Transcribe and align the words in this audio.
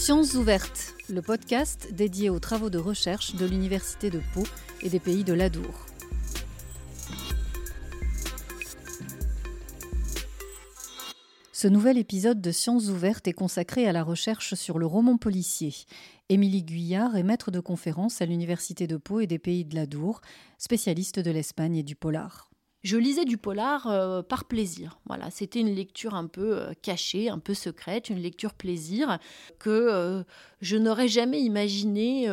Sciences 0.00 0.32
ouvertes, 0.32 0.94
le 1.10 1.20
podcast 1.20 1.92
dédié 1.92 2.30
aux 2.30 2.38
travaux 2.38 2.70
de 2.70 2.78
recherche 2.78 3.34
de 3.34 3.44
l'Université 3.44 4.08
de 4.08 4.22
Pau 4.32 4.44
et 4.80 4.88
des 4.88 4.98
pays 4.98 5.24
de 5.24 5.34
l'Adour. 5.34 5.84
Ce 11.52 11.68
nouvel 11.68 11.98
épisode 11.98 12.40
de 12.40 12.50
Sciences 12.50 12.88
ouvertes 12.88 13.28
est 13.28 13.34
consacré 13.34 13.86
à 13.86 13.92
la 13.92 14.02
recherche 14.02 14.54
sur 14.54 14.78
le 14.78 14.86
roman 14.86 15.18
policier. 15.18 15.74
Émilie 16.30 16.62
Guyard 16.62 17.14
est 17.18 17.22
maître 17.22 17.50
de 17.50 17.60
conférence 17.60 18.22
à 18.22 18.26
l'Université 18.26 18.86
de 18.86 18.96
Pau 18.96 19.20
et 19.20 19.26
des 19.26 19.38
pays 19.38 19.66
de 19.66 19.74
l'Adour, 19.74 20.22
spécialiste 20.56 21.20
de 21.20 21.30
l'Espagne 21.30 21.76
et 21.76 21.82
du 21.82 21.94
polar. 21.94 22.49
Je 22.82 22.96
lisais 22.96 23.26
du 23.26 23.36
polar 23.36 23.88
euh, 23.88 24.22
par 24.22 24.46
plaisir. 24.46 24.98
Voilà, 25.04 25.30
c'était 25.30 25.60
une 25.60 25.74
lecture 25.74 26.14
un 26.14 26.26
peu 26.26 26.56
euh, 26.56 26.72
cachée, 26.80 27.28
un 27.28 27.38
peu 27.38 27.52
secrète, 27.52 28.08
une 28.08 28.18
lecture 28.18 28.54
plaisir 28.54 29.18
que 29.58 29.68
euh, 29.68 30.22
je 30.62 30.78
n'aurais 30.78 31.08
jamais 31.08 31.42
imaginé 31.42 32.28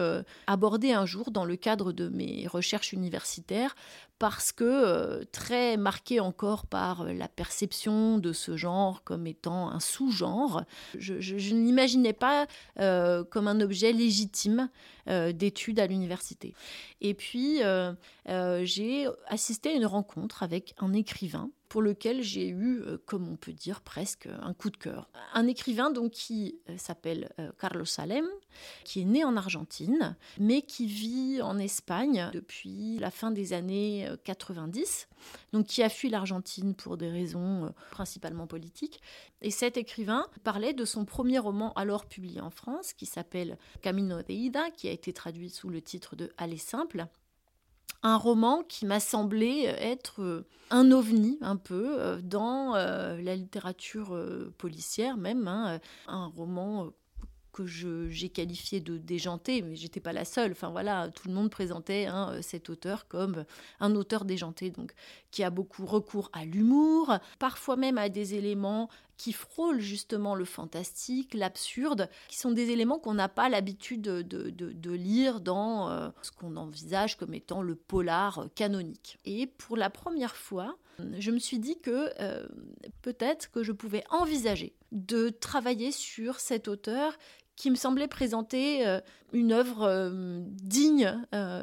aborder 0.47 0.93
un 0.93 1.05
jour 1.05 1.31
dans 1.31 1.45
le 1.45 1.55
cadre 1.55 1.91
de 1.91 2.07
mes 2.09 2.47
recherches 2.47 2.93
universitaires 2.93 3.75
parce 4.19 4.51
que 4.51 4.63
euh, 4.63 5.23
très 5.31 5.77
marqué 5.77 6.19
encore 6.19 6.65
par 6.65 7.01
euh, 7.01 7.13
la 7.13 7.27
perception 7.27 8.17
de 8.17 8.33
ce 8.33 8.57
genre 8.57 9.03
comme 9.03 9.27
étant 9.27 9.69
un 9.69 9.79
sous-genre, 9.79 10.63
je, 10.97 11.13
ne 11.13 11.65
l'imaginais 11.65 12.13
pas 12.13 12.47
euh, 12.79 13.23
comme 13.23 13.47
un 13.47 13.61
objet 13.61 13.91
légitime 13.91 14.69
d'étude 15.33 15.79
à 15.79 15.87
l'université. 15.87 16.53
Et 16.99 17.13
puis, 17.13 17.61
j'ai 18.63 19.07
assisté 19.27 19.69
à 19.69 19.71
une 19.71 19.85
rencontre 19.85 20.43
avec 20.43 20.75
un 20.79 20.91
écrivain 20.91 21.49
pour 21.69 21.81
lequel 21.81 22.21
j'ai 22.21 22.47
eu, 22.47 22.81
euh, 22.81 22.97
comme 23.05 23.27
on 23.27 23.35
peut 23.35 23.53
dire, 23.53 23.81
presque 23.81 24.27
un 24.41 24.53
coup 24.53 24.69
de 24.69 24.77
cœur. 24.77 25.09
Un 25.33 25.47
écrivain 25.47 25.91
donc 25.91 26.11
qui 26.11 26.59
euh, 26.69 26.77
s'appelle 26.77 27.29
euh, 27.39 27.51
Carlos 27.59 27.85
Salem, 27.85 28.25
qui 28.83 29.01
est 29.01 29.05
né 29.05 29.23
en 29.23 29.35
Argentine, 29.35 30.15
mais 30.39 30.61
qui 30.61 30.87
vit 30.87 31.41
en 31.41 31.57
Espagne 31.57 32.29
depuis 32.33 32.97
la 32.99 33.11
fin 33.11 33.31
des 33.31 33.53
années 33.53 34.09
90, 34.23 35.07
donc 35.53 35.67
qui 35.67 35.83
a 35.83 35.89
fui 35.89 36.09
l'Argentine 36.09 36.73
pour 36.73 36.97
des 36.97 37.09
raisons 37.09 37.73
principalement 37.91 38.47
politiques. 38.47 39.01
Et 39.41 39.51
cet 39.51 39.77
écrivain 39.77 40.25
parlait 40.43 40.73
de 40.73 40.85
son 40.85 41.05
premier 41.05 41.37
roman 41.37 41.73
alors 41.73 42.05
publié 42.05 42.41
en 42.41 42.49
France, 42.49 42.93
qui 42.93 43.05
s'appelle 43.05 43.57
Camino 43.81 44.17
de 44.23 44.31
Ida, 44.31 44.71
qui 44.71 44.87
a 44.87 44.91
été 44.91 45.13
traduit 45.13 45.49
sous 45.49 45.69
le 45.69 45.81
titre 45.81 46.15
de 46.15 46.31
Aller 46.37 46.57
simple 46.57 47.07
un 48.03 48.17
roman 48.17 48.63
qui 48.63 48.85
m'a 48.85 48.99
semblé 48.99 49.63
être 49.79 50.21
euh, 50.21 50.45
un 50.69 50.91
ovni 50.91 51.37
un 51.41 51.57
peu 51.57 51.99
euh, 51.99 52.19
dans 52.21 52.75
euh, 52.75 53.19
la 53.21 53.35
littérature 53.35 54.17
policière 54.57 55.17
même, 55.17 55.47
hein, 55.47 55.79
un 56.07 56.27
roman 56.27 56.89
que 57.53 57.65
j'ai 57.65 58.29
qualifié 58.29 58.81
de 58.81 58.99
déjanté, 58.99 59.63
mais 59.63 59.75
j'étais 59.75 59.99
pas 59.99 60.13
la 60.13 60.25
seule. 60.25 60.51
Enfin 60.51 60.69
voilà, 60.69 61.09
tout 61.09 61.27
le 61.27 61.33
monde 61.33 61.49
présentait 61.49 62.05
hein, 62.05 62.37
cet 62.43 62.69
auteur 62.69 63.07
comme 63.07 63.45
un 63.79 63.95
auteur 63.95 64.25
déjanté, 64.25 64.69
donc 64.69 64.93
qui 65.31 65.43
a 65.43 65.49
beaucoup 65.49 65.87
recours 65.87 66.29
à 66.33 66.45
l'humour, 66.45 67.17
parfois 67.39 67.75
même 67.75 67.97
à 67.97 68.09
des 68.09 68.35
éléments 68.35 68.89
qui 69.17 69.33
frôlent 69.33 69.81
justement 69.81 70.35
le 70.35 70.45
fantastique, 70.45 71.33
l'absurde, 71.33 72.09
qui 72.27 72.37
sont 72.37 72.51
des 72.51 72.69
éléments 72.69 72.99
qu'on 72.99 73.15
n'a 73.15 73.29
pas 73.29 73.49
l'habitude 73.49 74.01
de, 74.01 74.91
lire 74.91 75.41
dans 75.41 75.89
euh, 75.89 76.09
ce 76.21 76.31
qu'on 76.31 76.55
envisage 76.55 77.17
comme 77.17 77.33
étant 77.33 77.61
le 77.61 77.75
polar 77.75 78.47
canonique. 78.55 79.17
Et 79.25 79.47
pour 79.47 79.75
la 79.75 79.89
première 79.89 80.35
fois, 80.35 80.77
je 81.19 81.31
me 81.31 81.39
suis 81.39 81.59
dit 81.59 81.79
que 81.79 82.11
euh, 82.19 82.47
peut-être 83.01 83.51
que 83.51 83.63
je 83.63 83.71
pouvais 83.71 84.03
envisager 84.09 84.73
de 84.91 85.29
travailler 85.29 85.91
sur 85.91 86.39
cet 86.39 86.67
auteur 86.67 87.17
qui 87.55 87.69
me 87.69 87.75
semblait 87.75 88.07
présenter 88.07 88.87
euh, 88.87 88.99
une 89.33 89.51
œuvre 89.51 90.41
digne 90.43 91.19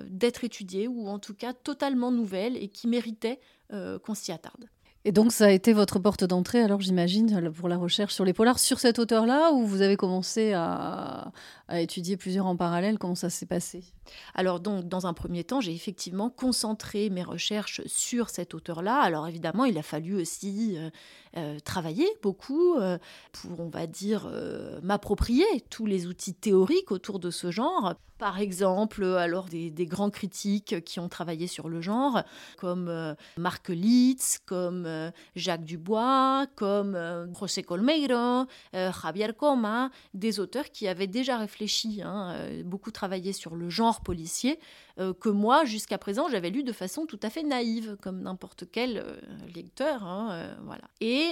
d'être 0.06 0.44
étudiée, 0.44 0.86
ou 0.86 1.08
en 1.08 1.18
tout 1.18 1.34
cas 1.34 1.52
totalement 1.52 2.10
nouvelle, 2.10 2.56
et 2.56 2.68
qui 2.68 2.88
méritait 2.88 3.40
qu'on 3.70 4.14
s'y 4.14 4.30
attarde. 4.30 4.68
Et 5.06 5.12
donc, 5.12 5.32
ça 5.32 5.46
a 5.46 5.50
été 5.50 5.74
votre 5.74 5.98
porte 5.98 6.24
d'entrée, 6.24 6.62
alors 6.62 6.80
j'imagine, 6.80 7.52
pour 7.52 7.68
la 7.68 7.76
recherche 7.76 8.14
sur 8.14 8.24
les 8.24 8.32
polars, 8.32 8.58
sur 8.58 8.80
cet 8.80 8.98
auteur-là, 8.98 9.52
ou 9.52 9.66
vous 9.66 9.82
avez 9.82 9.96
commencé 9.96 10.54
à, 10.54 11.30
étudier 11.72 12.16
plusieurs 12.16 12.46
en 12.46 12.56
parallèle 12.56 12.98
Comment 12.98 13.14
ça 13.14 13.28
s'est 13.28 13.44
passé? 13.44 13.84
Alors, 14.34 14.60
donc, 14.60 14.88
dans 14.88 15.06
un 15.06 15.12
premier 15.12 15.44
temps, 15.44 15.60
j'ai 15.60 15.74
effectivement 15.74 16.30
concentré 16.30 17.10
mes 17.10 17.22
recherches 17.22 17.82
sur 17.86 18.30
cet 18.30 18.54
auteur-là. 18.54 18.98
Alors, 19.00 19.28
évidemment, 19.28 19.66
il 19.66 19.76
a 19.76 19.82
fallu 19.82 20.14
aussi 20.14 20.78
euh, 21.36 21.44
euh, 21.44 21.58
travailler 21.60 22.08
beaucoup 22.22 22.74
euh, 22.76 22.98
pour, 23.32 23.60
on 23.60 23.68
va 23.68 23.86
dire, 23.86 24.30
m'approprier 24.82 25.44
tous 25.70 25.86
les 25.86 26.06
outils 26.06 26.34
théoriques 26.34 26.90
autour 26.90 27.18
de 27.18 27.30
ce 27.30 27.50
genre. 27.50 27.94
Par 28.18 28.38
exemple, 28.38 29.04
alors 29.04 29.46
des, 29.46 29.86
grands 29.86 30.10
critiques 30.10 30.84
qui 30.84 31.00
ont 31.00 31.08
travaillé 31.08 31.48
sur 31.48 31.68
le 31.68 31.80
genre, 31.80 32.22
comme 32.58 33.16
Marc 33.36 33.68
Litz, 33.70 34.38
comme 34.46 34.86
euh, 34.86 35.10
Jacques 35.34 35.64
Dubois, 35.64 36.46
comme 36.54 36.94
euh, 36.94 37.26
José 37.34 37.64
Colmeiro, 37.64 38.46
euh, 38.74 38.92
Javier 39.02 39.32
Coma, 39.36 39.90
des 40.14 40.38
auteurs 40.38 40.70
qui 40.70 40.86
avaient 40.86 41.08
déjà 41.08 41.38
réfléchi, 41.38 42.02
hein, 42.04 42.36
beaucoup 42.64 42.92
travaillé 42.92 43.32
sur 43.32 43.56
le 43.56 43.68
genre 43.68 44.00
policier, 44.00 44.58
que 44.96 45.28
moi, 45.28 45.64
jusqu'à 45.64 45.98
présent, 45.98 46.28
j'avais 46.28 46.50
lu 46.50 46.62
de 46.62 46.72
façon 46.72 47.04
tout 47.04 47.18
à 47.24 47.28
fait 47.28 47.42
naïve, 47.42 47.96
comme 48.00 48.22
n'importe 48.22 48.64
quel 48.70 49.04
lecteur. 49.52 50.04
Hein, 50.04 50.56
voilà. 50.64 50.84
Et 51.00 51.23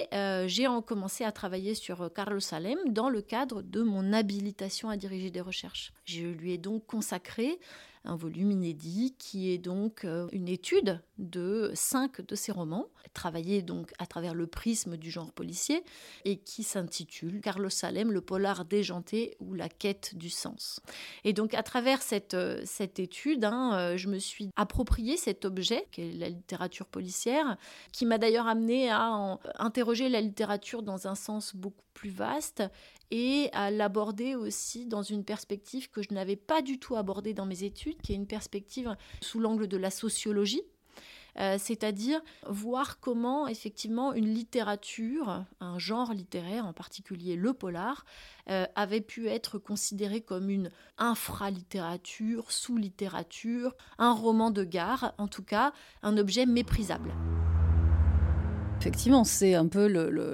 j'ai 0.49 0.67
commencé 0.87 1.25
à 1.25 1.33
travailler 1.33 1.75
sur 1.75 2.13
Carlos 2.13 2.41
Salem 2.41 2.79
dans 2.89 3.09
le 3.09 3.23
cadre 3.23 3.63
de 3.63 3.83
mon 3.83 4.13
habilitation 4.13 4.89
à 4.89 4.97
diriger 4.97 5.31
des 5.31 5.41
recherches. 5.41 5.93
Je 6.05 6.27
lui 6.27 6.53
ai 6.53 6.59
donc 6.59 6.87
consacré 6.87 7.59
un 8.05 8.17
volume 8.17 8.51
inédit 8.51 9.15
qui 9.19 9.51
est 9.51 9.59
donc 9.59 10.05
euh, 10.05 10.29
une 10.33 10.49
étude 10.49 11.01
de 11.19 11.71
cinq 11.75 12.21
de 12.21 12.35
ses 12.35 12.51
romans, 12.51 12.89
travaillé 13.15 13.63
donc 13.63 13.93
à 13.99 14.07
travers 14.07 14.35
le 14.35 14.47
prisme 14.47 14.97
du 14.97 15.11
genre 15.11 15.33
policier 15.33 15.85
et 16.25 16.39
qui 16.39 16.63
s'intitule 16.63 17.41
Carlos 17.41 17.71
Salem, 17.71 18.11
le 18.11 18.21
polar 18.21 18.65
déjanté 18.65 19.37
ou 19.41 19.55
la 19.55 19.69
quête 19.69 20.17
du 20.17 20.31
sens. 20.31 20.81
Et 21.25 21.33
donc 21.33 21.55
à 21.55 21.63
travers 21.63 22.03
cette, 22.03 22.35
euh, 22.35 22.61
cette 22.65 22.99
étude, 22.99 23.45
hein, 23.45 23.75
euh, 23.75 23.97
je 23.97 24.09
me 24.09 24.19
suis 24.19 24.51
approprié 24.57 25.17
cet 25.17 25.45
objet 25.45 25.87
qu'est 25.93 26.13
la 26.13 26.29
littérature 26.29 26.87
policière, 26.87 27.57
qui 27.93 28.07
m'a 28.07 28.19
d'ailleurs 28.19 28.49
amené 28.49 28.91
à 28.91 29.39
interroger 29.59 30.09
la 30.09 30.21
littérature 30.21 30.83
dans 30.83 31.07
un 31.07 31.15
sens 31.15 31.55
beaucoup 31.55 31.83
plus 31.93 32.11
vaste 32.11 32.63
et 33.11 33.51
à 33.53 33.71
l'aborder 33.71 34.35
aussi 34.35 34.87
dans 34.87 35.03
une 35.03 35.25
perspective 35.25 35.91
que 35.91 36.03
je 36.03 36.13
n'avais 36.13 36.37
pas 36.37 36.63
du 36.63 36.79
tout 36.79 36.97
abordée 36.97 37.35
dans 37.35 37.47
mes 37.47 37.65
études, 37.65 38.01
qui 38.01 38.13
est 38.13 38.17
une 38.17 38.27
perspective 38.27 38.97
sous 39.21 39.39
l'angle 39.39 39.69
de 39.69 39.77
la 39.77 39.91
sociologie. 39.91 40.63
Euh, 41.39 41.57
c'est-à-dire 41.59 42.21
voir 42.47 43.01
comment 43.01 43.49
effectivement 43.49 44.13
une 44.13 44.29
littérature, 44.29 45.45
un 45.61 45.79
genre 45.79 46.13
littéraire, 46.13 46.67
en 46.67 46.75
particulier 46.75 47.37
le 47.37 47.55
polar, 47.55 48.05
euh, 48.51 48.67
avait 48.75 49.01
pu 49.01 49.29
être 49.29 49.59
considéré 49.59 50.21
comme 50.21 50.51
une 50.51 50.71
infralittérature, 50.99 52.53
sous-littérature, 52.53 53.75
un 53.99 54.13
roman 54.13 54.51
de 54.51 54.65
gare, 54.65 55.15
en 55.17 55.27
tout 55.27 55.43
cas 55.43 55.73
un 56.03 56.19
objet 56.19 56.45
méprisable. 56.45 57.15
Effectivement, 58.79 59.25
c'est 59.25 59.55
un 59.55 59.69
peu 59.69 59.87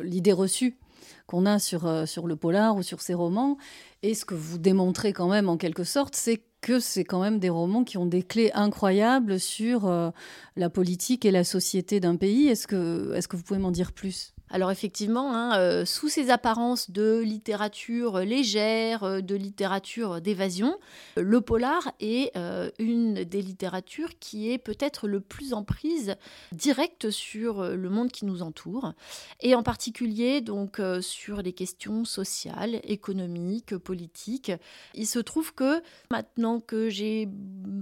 l'idée 0.02 0.32
reçue 0.32 0.78
qu'on 1.28 1.46
a 1.46 1.60
sur, 1.60 1.86
euh, 1.86 2.06
sur 2.06 2.26
le 2.26 2.34
polar 2.34 2.74
ou 2.74 2.82
sur 2.82 3.00
ces 3.00 3.14
romans. 3.14 3.58
Et 4.02 4.14
ce 4.14 4.24
que 4.24 4.34
vous 4.34 4.58
démontrez 4.58 5.12
quand 5.12 5.28
même 5.28 5.48
en 5.48 5.58
quelque 5.58 5.84
sorte, 5.84 6.16
c'est 6.16 6.42
que 6.60 6.80
c'est 6.80 7.04
quand 7.04 7.20
même 7.20 7.38
des 7.38 7.50
romans 7.50 7.84
qui 7.84 7.98
ont 7.98 8.06
des 8.06 8.22
clés 8.24 8.50
incroyables 8.54 9.38
sur 9.38 9.86
euh, 9.86 10.10
la 10.56 10.70
politique 10.70 11.24
et 11.24 11.30
la 11.30 11.44
société 11.44 12.00
d'un 12.00 12.16
pays. 12.16 12.48
Est-ce 12.48 12.66
que, 12.66 13.12
est 13.14 13.20
-ce 13.20 13.28
que 13.28 13.36
vous 13.36 13.44
pouvez 13.44 13.60
m'en 13.60 13.70
dire 13.70 13.92
plus? 13.92 14.34
Alors 14.50 14.70
effectivement, 14.70 15.34
hein, 15.34 15.58
euh, 15.58 15.84
sous 15.84 16.08
ces 16.08 16.30
apparences 16.30 16.90
de 16.90 17.20
littérature 17.20 18.20
légère, 18.20 19.04
euh, 19.04 19.20
de 19.20 19.34
littérature 19.34 20.20
d'évasion, 20.20 20.78
le 21.16 21.40
polar 21.40 21.92
est 22.00 22.34
euh, 22.36 22.70
une 22.78 23.24
des 23.24 23.42
littératures 23.42 24.18
qui 24.18 24.50
est 24.50 24.58
peut-être 24.58 25.06
le 25.06 25.20
plus 25.20 25.52
en 25.52 25.64
prise 25.64 26.16
directe 26.52 27.10
sur 27.10 27.62
le 27.62 27.90
monde 27.90 28.10
qui 28.10 28.24
nous 28.24 28.42
entoure, 28.42 28.94
et 29.40 29.54
en 29.54 29.62
particulier 29.62 30.40
donc 30.40 30.80
sur 31.00 31.42
les 31.42 31.52
questions 31.52 32.04
sociales, 32.04 32.80
économiques, 32.84 33.76
politiques. 33.76 34.52
Il 34.94 35.06
se 35.06 35.18
trouve 35.18 35.54
que 35.54 35.82
maintenant 36.10 36.60
que 36.60 36.88
j'ai 36.88 37.28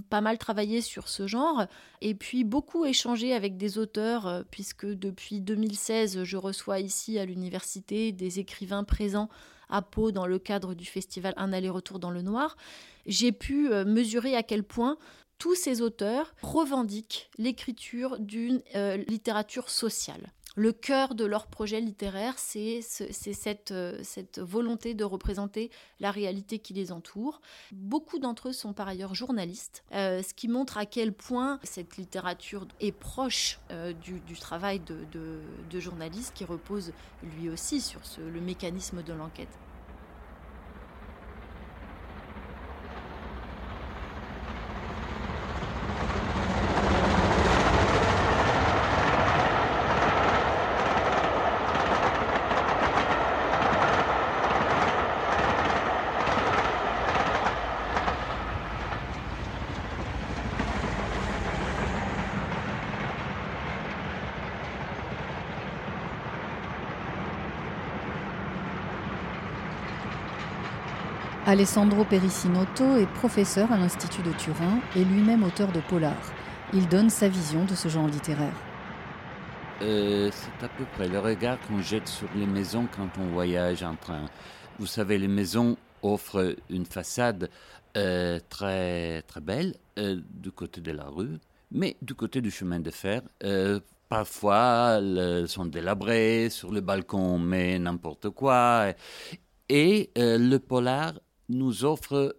pas 0.09 0.21
mal 0.21 0.37
travaillé 0.37 0.81
sur 0.81 1.07
ce 1.07 1.27
genre, 1.27 1.65
et 2.01 2.13
puis 2.13 2.43
beaucoup 2.43 2.85
échangé 2.85 3.33
avec 3.33 3.57
des 3.57 3.77
auteurs, 3.77 4.43
puisque 4.51 4.85
depuis 4.85 5.41
2016 5.41 6.23
je 6.23 6.37
reçois 6.37 6.56
soit 6.57 6.79
ici 6.79 7.19
à 7.19 7.25
l'université 7.25 8.11
des 8.11 8.39
écrivains 8.39 8.83
présents 8.83 9.29
à 9.69 9.81
Pau 9.81 10.11
dans 10.11 10.25
le 10.25 10.39
cadre 10.39 10.73
du 10.73 10.85
festival 10.85 11.33
Un 11.37 11.53
aller-retour 11.53 11.99
dans 11.99 12.11
le 12.11 12.21
noir, 12.21 12.57
j'ai 13.05 13.31
pu 13.31 13.71
euh, 13.71 13.85
mesurer 13.85 14.35
à 14.35 14.43
quel 14.43 14.63
point 14.63 14.97
tous 15.37 15.55
ces 15.55 15.81
auteurs 15.81 16.33
revendiquent 16.41 17.29
l'écriture 17.37 18.17
d'une 18.19 18.61
euh, 18.75 18.97
littérature 19.07 19.69
sociale. 19.69 20.31
Le 20.57 20.73
cœur 20.73 21.13
de 21.13 21.23
leur 21.23 21.45
projet 21.45 21.79
littéraire, 21.79 22.33
c'est 22.37 22.81
cette, 22.81 23.69
euh, 23.69 23.99
cette 24.01 24.39
volonté 24.39 24.95
de 24.95 25.03
représenter 25.03 25.69
la 25.99 26.09
réalité 26.09 26.57
qui 26.57 26.73
les 26.73 26.91
entoure. 26.91 27.41
Beaucoup 27.71 28.17
d'entre 28.17 28.49
eux 28.49 28.53
sont 28.53 28.73
par 28.73 28.87
ailleurs 28.87 29.13
journalistes, 29.13 29.83
euh, 29.93 30.23
ce 30.23 30.33
qui 30.33 30.47
montre 30.47 30.79
à 30.79 30.87
quel 30.87 31.13
point 31.13 31.59
cette 31.61 31.97
littérature 31.97 32.67
est 32.79 32.91
proche 32.91 33.59
euh, 33.69 33.93
du, 33.93 34.19
travail 34.39 34.79
de, 34.79 35.79
journaliste 35.79 36.33
qui 36.33 36.43
repose 36.43 36.91
lui 37.21 37.49
aussi 37.49 37.79
sur 37.79 38.01
le 38.17 38.41
mécanisme 38.41 39.03
de 39.03 39.13
l'enquête. 39.13 39.59
Alessandro 71.49 72.03
Pericinotto 72.03 72.97
est 72.97 73.07
professeur 73.07 73.71
à 73.71 73.77
l'Institut 73.77 74.21
de 74.21 74.33
Turin 74.33 74.81
et 74.97 75.05
lui-même 75.05 75.43
auteur 75.43 75.71
de 75.71 75.79
polar. 75.79 76.17
Il 76.73 76.89
donne 76.89 77.09
sa 77.09 77.29
vision 77.29 77.63
de 77.63 77.73
ce 77.73 77.87
genre 77.87 78.07
littéraire. 78.07 78.51
Euh, 79.81 80.29
c'est 80.33 80.65
à 80.65 80.67
peu 80.67 80.83
près 80.83 81.07
le 81.07 81.19
regard 81.19 81.57
qu'on 81.61 81.81
jette 81.81 82.09
sur 82.09 82.27
les 82.35 82.45
maisons 82.45 82.85
quand 82.93 83.07
on 83.17 83.27
voyage 83.27 83.81
en 83.81 83.95
train. 83.95 84.25
Vous 84.77 84.87
savez, 84.87 85.17
les 85.17 85.29
maisons 85.29 85.77
offrent 86.01 86.53
une 86.69 86.85
façade 86.85 87.49
euh, 87.95 88.41
très, 88.49 89.21
très 89.21 89.39
belle 89.39 89.75
euh, 89.99 90.19
du 90.29 90.51
côté 90.51 90.81
de 90.81 90.91
la 90.91 91.05
rue, 91.05 91.37
mais 91.71 91.95
du 92.01 92.13
côté 92.13 92.41
du 92.41 92.51
chemin 92.51 92.81
de 92.81 92.91
fer, 92.91 93.21
parfois 94.09 94.97
elles 94.97 95.47
sont 95.47 95.65
délabrées, 95.65 96.49
sur 96.49 96.73
le 96.73 96.81
balcon 96.81 97.39
mais 97.39 97.79
n'importe 97.79 98.31
quoi. 98.31 98.87
Et 99.69 100.11
le 100.17 100.57
polar 100.57 101.13
nous 101.49 101.85
offre 101.85 102.35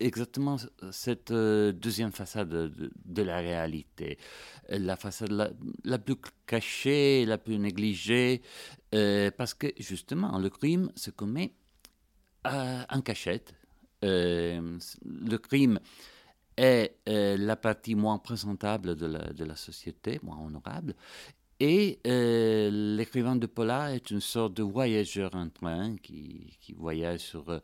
exactement 0.00 0.56
cette 0.90 1.30
euh, 1.30 1.72
deuxième 1.72 2.10
façade 2.10 2.48
de, 2.48 3.22
la 3.22 3.38
réalité. 3.38 4.18
La 4.68 4.96
façade 4.96 5.30
la, 5.84 5.98
plus 5.98 6.16
cachée, 6.46 7.24
la 7.26 7.38
plus 7.38 7.58
négligée, 7.58 8.42
euh, 8.94 9.30
parce 9.30 9.54
que 9.54 9.68
justement, 9.78 10.38
le 10.38 10.48
crime 10.48 10.90
se 10.96 11.10
commet 11.10 11.52
en 12.44 13.00
cachette. 13.02 13.54
Euh, 14.02 14.78
le 15.04 15.36
crime 15.36 15.78
est 16.56 16.96
la 17.06 17.56
partie 17.56 17.94
moins 17.94 18.18
présentable 18.18 18.96
de 18.96 19.44
la, 19.44 19.56
société, 19.56 20.18
moins 20.22 20.38
honorable, 20.38 20.94
et 21.58 22.00
l'écrivain 22.04 23.36
de 23.36 23.46
Polar 23.46 23.88
est 23.88 24.10
une 24.10 24.22
sorte 24.22 24.54
de 24.54 24.62
voyageur 24.62 25.34
en 25.34 25.50
train 25.50 25.96
qui 25.96 26.74
voyage 26.78 27.20
sur 27.20 27.60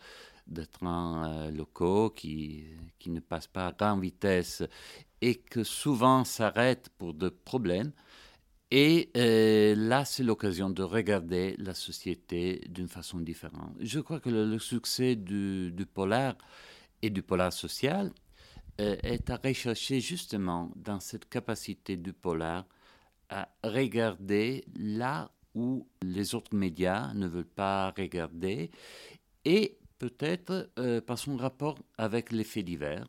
de 0.46 0.64
trains 0.64 1.28
euh, 1.28 1.50
locaux 1.50 2.10
qui, 2.10 2.64
qui 2.98 3.10
ne 3.10 3.20
passent 3.20 3.46
pas 3.46 3.66
à 3.68 3.72
grande 3.72 4.02
vitesse 4.02 4.62
et 5.20 5.36
que 5.36 5.64
souvent 5.64 6.24
s'arrêtent 6.24 6.90
pour 6.98 7.14
de 7.14 7.28
problèmes. 7.28 7.92
Et 8.70 9.10
euh, 9.16 9.74
là, 9.76 10.04
c'est 10.04 10.24
l'occasion 10.24 10.70
de 10.70 10.82
regarder 10.82 11.54
la 11.58 11.74
société 11.74 12.64
d'une 12.68 12.88
façon 12.88 13.20
différente. 13.20 13.72
Je 13.80 14.00
crois 14.00 14.18
que 14.18 14.28
le, 14.28 14.58
succès 14.58 15.14
du, 15.14 15.70
du, 15.70 15.86
polar 15.86 16.36
et 17.00 17.10
du 17.10 17.22
polar 17.22 17.52
social 17.52 18.12
euh, 18.80 18.96
est 19.02 19.30
à 19.30 19.36
rechercher 19.36 20.00
justement 20.00 20.72
dans 20.74 20.98
cette 20.98 21.28
capacité 21.28 21.96
du 21.96 22.12
polar 22.12 22.66
à 23.28 23.48
regarder 23.62 24.64
là 24.76 25.30
où 25.54 25.86
les 26.02 26.34
autres 26.34 26.54
médias 26.54 27.14
ne 27.14 27.26
veulent 27.26 27.44
pas 27.44 27.92
regarder 27.96 28.70
et 29.44 29.78
peut-être 29.98 30.70
euh, 30.78 31.00
par 31.00 31.18
son 31.18 31.36
rapport 31.36 31.78
avec 31.98 32.32
les 32.32 32.44
faits 32.44 32.64
divers. 32.64 33.08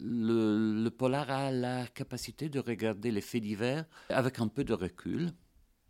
Le, 0.00 0.88
polar 0.88 1.30
a 1.30 1.52
la 1.52 1.86
capacité 1.86 2.48
de 2.48 2.58
regarder 2.58 3.12
les 3.12 3.20
faits 3.20 3.42
divers 3.42 3.84
avec 4.08 4.40
un 4.40 4.48
peu 4.48 4.64
de 4.64 4.72
recul 4.72 5.30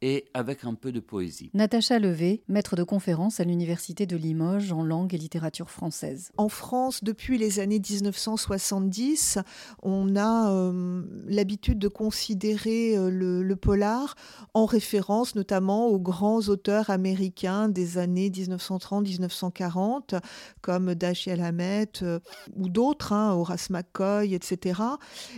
et 0.05 0.27
avec 0.35 0.65
un 0.65 0.75
peu 0.75 0.93
de 0.93 1.01
poésie. 1.01 1.51
Natacha 1.55 1.99
Levé, 1.99 2.43
maître 2.47 2.77
de 2.77 2.83
conférence 2.83 3.41
à 3.41 3.45
l'Université 3.45 4.05
de 4.05 4.19
Limoges 4.19 4.71
en 4.71 4.85
langue 4.85 5.15
et 5.15 5.17
littérature 5.17 5.71
française. 5.71 6.31
En 6.37 6.51
France, 6.51 7.03
depuis 7.03 7.39
les 7.39 7.59
années 7.59 7.81
1970, 7.81 9.39
on 9.83 10.15
a 10.15 10.51
euh, 10.51 11.03
l'habitude 11.27 11.79
de 11.79 11.89
considérer 11.89 12.99
euh, 12.99 13.09
le, 13.09 13.57
polar 13.57 14.15
en 14.53 14.67
référence 14.67 15.37
notamment 15.37 15.87
aux 15.87 16.01
grands 16.01 16.41
auteurs 16.49 16.91
américains 16.91 17.71
des 17.71 17.97
années 17.97 18.29
1930-1940, 18.29 20.21
comme 20.61 20.95
Dashiell 20.95 21.41
Hammett 21.41 22.03
euh, 22.03 22.19
ou 22.57 22.69
d'autres, 22.69 23.15
hein, 23.15 23.33
Horace 23.33 23.71
McCoy, 23.71 24.35
etc. 24.35 24.83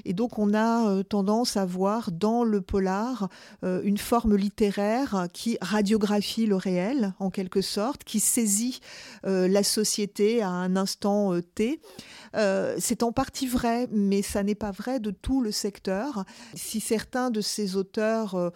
Et 0.04 0.12
donc 0.12 0.40
on 0.40 0.54
a 0.54 1.04
tendance 1.04 1.56
à 1.56 1.64
voir 1.64 2.10
dans 2.10 2.42
le 2.42 2.60
polar 2.60 3.28
une 3.62 3.98
forme 3.98 4.34
littéraire 4.34 4.55
qui 5.32 5.58
radiographie 5.60 6.46
le 6.46 6.56
réel, 6.56 7.12
en 7.18 7.30
quelque 7.30 7.60
sorte, 7.60 8.04
qui 8.04 8.20
saisit 8.20 8.80
euh, 9.26 9.48
la 9.48 9.62
société 9.62 10.42
à 10.42 10.48
un 10.48 10.76
instant 10.76 11.34
euh, 11.34 11.42
T. 11.42 11.80
Euh, 12.36 12.76
c'est 12.78 13.02
en 13.02 13.12
partie 13.12 13.46
vrai, 13.46 13.88
mais 13.90 14.22
ça 14.22 14.42
n'est 14.42 14.54
pas 14.54 14.70
vrai 14.70 15.00
de 15.00 15.10
tout 15.10 15.40
le 15.40 15.50
secteur. 15.50 16.24
Si 16.54 16.80
certains 16.80 17.30
de 17.30 17.40
ces 17.40 17.76
auteurs 17.76 18.52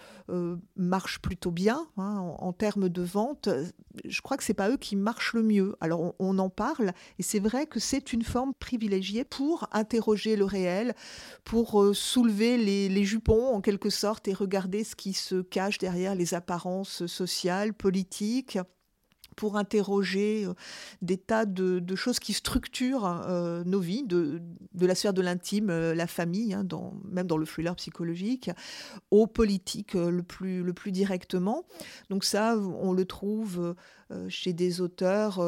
marchent 0.76 1.20
plutôt 1.20 1.50
bien 1.50 1.86
hein, 1.96 2.34
en, 2.38 2.52
termes 2.52 2.88
de 2.88 3.02
vente, 3.02 3.48
je 4.04 4.20
crois 4.20 4.36
que 4.36 4.44
c'est 4.44 4.54
pas 4.54 4.70
eux 4.70 4.76
qui 4.76 4.96
marchent 4.96 5.34
le 5.34 5.42
mieux. 5.42 5.76
Alors 5.80 6.14
on, 6.18 6.38
en 6.38 6.50
parle, 6.50 6.92
et 7.18 7.22
c'est 7.22 7.38
vrai 7.38 7.66
que 7.66 7.80
c'est 7.80 8.12
une 8.12 8.22
forme 8.22 8.52
privilégiée 8.54 9.24
pour 9.24 9.68
interroger 9.72 10.36
le 10.36 10.44
réel, 10.44 10.94
pour 11.44 11.94
soulever 11.94 12.56
les 12.58 13.04
jupons 13.04 13.54
en 13.54 13.60
quelque 13.60 13.90
sorte 13.90 14.28
et 14.28 14.34
regarder 14.34 14.84
ce 14.84 14.94
qui 14.94 15.12
se 15.12 15.42
cache 15.42 15.78
derrière 15.78 16.14
les 16.14 16.34
apparences 16.34 17.06
sociales, 17.06 17.74
politiques 17.74 18.58
pour 19.40 19.56
interroger 19.56 20.44
euh, 20.44 20.52
des 21.00 21.16
tas 21.16 21.46
de, 21.46 21.96
choses 21.96 22.20
qui 22.20 22.34
structurent 22.34 23.06
euh, 23.06 23.64
nos 23.64 23.80
vies, 23.80 24.04
de, 24.04 24.42
la 24.78 24.94
sphère 24.94 25.14
de 25.14 25.22
l'intime, 25.22 25.70
euh, 25.70 25.94
la 25.94 26.06
famille, 26.06 26.52
hein, 26.52 26.66
même 27.10 27.26
dans 27.26 27.38
le 27.38 27.46
thriller 27.46 27.74
psychologique, 27.76 28.50
aux 29.10 29.26
politiques 29.26 29.94
le, 29.94 30.22
plus, 30.22 30.92
directement. 30.92 31.64
Donc 32.10 32.24
ça, 32.24 32.54
on 32.58 32.92
le 32.92 33.06
trouve 33.06 33.74
chez 34.28 34.52
des 34.52 34.82
auteurs 34.82 35.40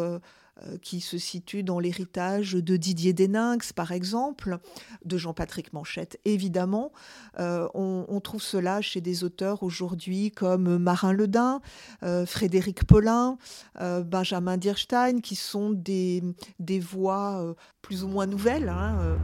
qui 0.80 1.00
se 1.00 1.18
situe 1.18 1.62
dans 1.62 1.80
l'héritage 1.80 2.52
de 2.52 2.76
Didier 2.76 3.12
Deninx, 3.12 3.73
par 3.73 3.90
exemple, 3.90 4.59
de 5.04 5.16
Jean-Patrick 5.16 5.73
Manchette, 5.73 6.21
évidemment. 6.25 6.92
Euh, 7.38 7.68
on, 7.75 8.21
trouve 8.21 8.42
cela 8.42 8.80
chez 8.80 9.00
des 9.00 9.25
auteurs 9.25 9.62
aujourd'hui 9.62 10.30
comme 10.30 10.78
Marin 10.78 11.12
Ledin, 11.12 11.61
euh, 12.04 12.25
Frédéric 12.26 12.85
Paulin, 12.85 13.38
Benjamin 13.80 14.56
Dierstein, 14.56 15.21
qui 15.21 15.35
sont 15.35 15.71
des, 15.71 16.23
des 16.61 16.78
voix 16.78 17.54
plus 17.80 18.04
ou 18.04 18.09
moins 18.09 18.26
nouvelles. 18.26 18.68
Hein, 18.68 19.18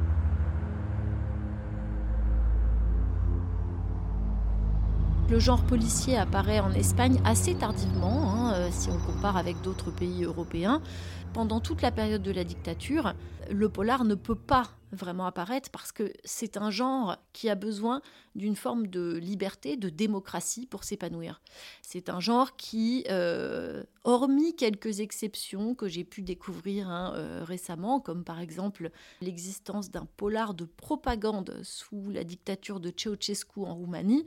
Le 5.30 5.38
genre 5.38 5.62
policier 5.62 6.16
apparaît 6.16 6.60
en 6.60 6.72
Espagne 6.72 7.20
assez 7.22 7.54
tardivement, 7.54 8.32
hein, 8.32 8.70
si 8.70 8.88
on 8.88 8.98
compare 8.98 9.36
avec 9.36 9.60
d'autres 9.60 9.90
pays 9.90 10.24
européens 10.24 10.80
pendant 11.34 11.60
toute 11.60 11.82
la 11.82 11.90
période 11.90 12.22
de 12.22 12.32
la 12.32 12.44
dictature, 12.44 13.14
le 13.50 13.68
polar 13.68 14.04
ne 14.04 14.14
peut 14.14 14.34
pas 14.34 14.70
vraiment 14.92 15.26
apparaître 15.26 15.70
parce 15.70 15.92
que 15.92 16.12
c'est 16.24 16.56
un 16.56 16.70
genre 16.70 17.16
qui 17.32 17.50
a 17.50 17.54
besoin 17.54 18.00
d'une 18.34 18.56
forme 18.56 18.86
de 18.86 19.16
liberté, 19.16 19.76
de 19.76 19.90
démocratie 19.90 20.66
pour 20.66 20.84
s'épanouir. 20.84 21.42
C'est 21.82 22.08
un 22.08 22.20
genre 22.20 22.56
qui, 22.56 23.04
euh, 23.10 23.84
hormis 24.04 24.56
quelques 24.56 25.00
exceptions 25.00 25.74
que 25.74 25.88
j'ai 25.88 26.04
pu 26.04 26.22
découvrir 26.22 26.88
hein, 26.88 27.12
euh, 27.16 27.44
récemment, 27.44 28.00
comme 28.00 28.24
par 28.24 28.40
exemple 28.40 28.90
l'existence 29.20 29.90
d'un 29.90 30.06
polar 30.16 30.54
de 30.54 30.64
propagande 30.64 31.60
sous 31.62 32.10
la 32.10 32.24
dictature 32.24 32.80
de 32.80 32.90
Ceausescu 32.96 33.60
en 33.60 33.74
Roumanie, 33.74 34.24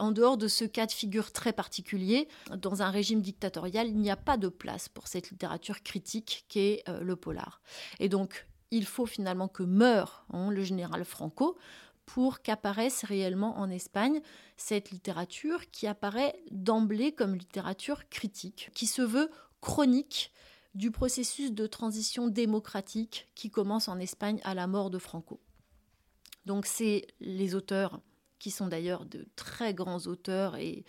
en 0.00 0.12
dehors 0.12 0.36
de 0.36 0.48
ce 0.48 0.64
cas 0.64 0.86
de 0.86 0.92
figure 0.92 1.32
très 1.32 1.52
particulier, 1.52 2.28
dans 2.56 2.82
un 2.82 2.90
régime 2.90 3.20
dictatorial, 3.20 3.88
il 3.88 3.98
n'y 3.98 4.10
a 4.10 4.16
pas 4.16 4.36
de 4.36 4.48
place 4.48 4.88
pour 4.88 5.06
cette 5.06 5.30
littérature 5.30 5.82
critique 5.82 6.46
qu'est 6.48 6.82
euh, 6.88 7.00
le 7.00 7.16
polar. 7.16 7.60
Et 7.98 8.08
donc, 8.08 8.46
il 8.70 8.86
faut 8.86 9.06
finalement 9.06 9.48
que 9.48 9.62
meure 9.62 10.24
hein, 10.32 10.50
le 10.50 10.62
général 10.62 11.04
Franco 11.04 11.58
pour 12.06 12.42
qu'apparaisse 12.42 13.04
réellement 13.04 13.58
en 13.58 13.70
Espagne 13.70 14.20
cette 14.56 14.90
littérature 14.90 15.70
qui 15.70 15.86
apparaît 15.86 16.42
d'emblée 16.50 17.12
comme 17.12 17.34
littérature 17.34 18.08
critique, 18.08 18.70
qui 18.74 18.86
se 18.86 19.02
veut 19.02 19.30
chronique 19.60 20.32
du 20.74 20.90
processus 20.90 21.52
de 21.52 21.66
transition 21.66 22.28
démocratique 22.28 23.28
qui 23.34 23.50
commence 23.50 23.88
en 23.88 23.98
Espagne 23.98 24.40
à 24.44 24.54
la 24.54 24.66
mort 24.66 24.90
de 24.90 24.98
Franco. 24.98 25.40
Donc 26.46 26.66
c'est 26.66 27.06
les 27.20 27.54
auteurs 27.54 28.00
qui 28.40 28.50
sont 28.50 28.66
d'ailleurs 28.66 29.04
de 29.04 29.28
très 29.36 29.74
grands 29.74 30.00
auteurs 30.06 30.56
et, 30.56 30.84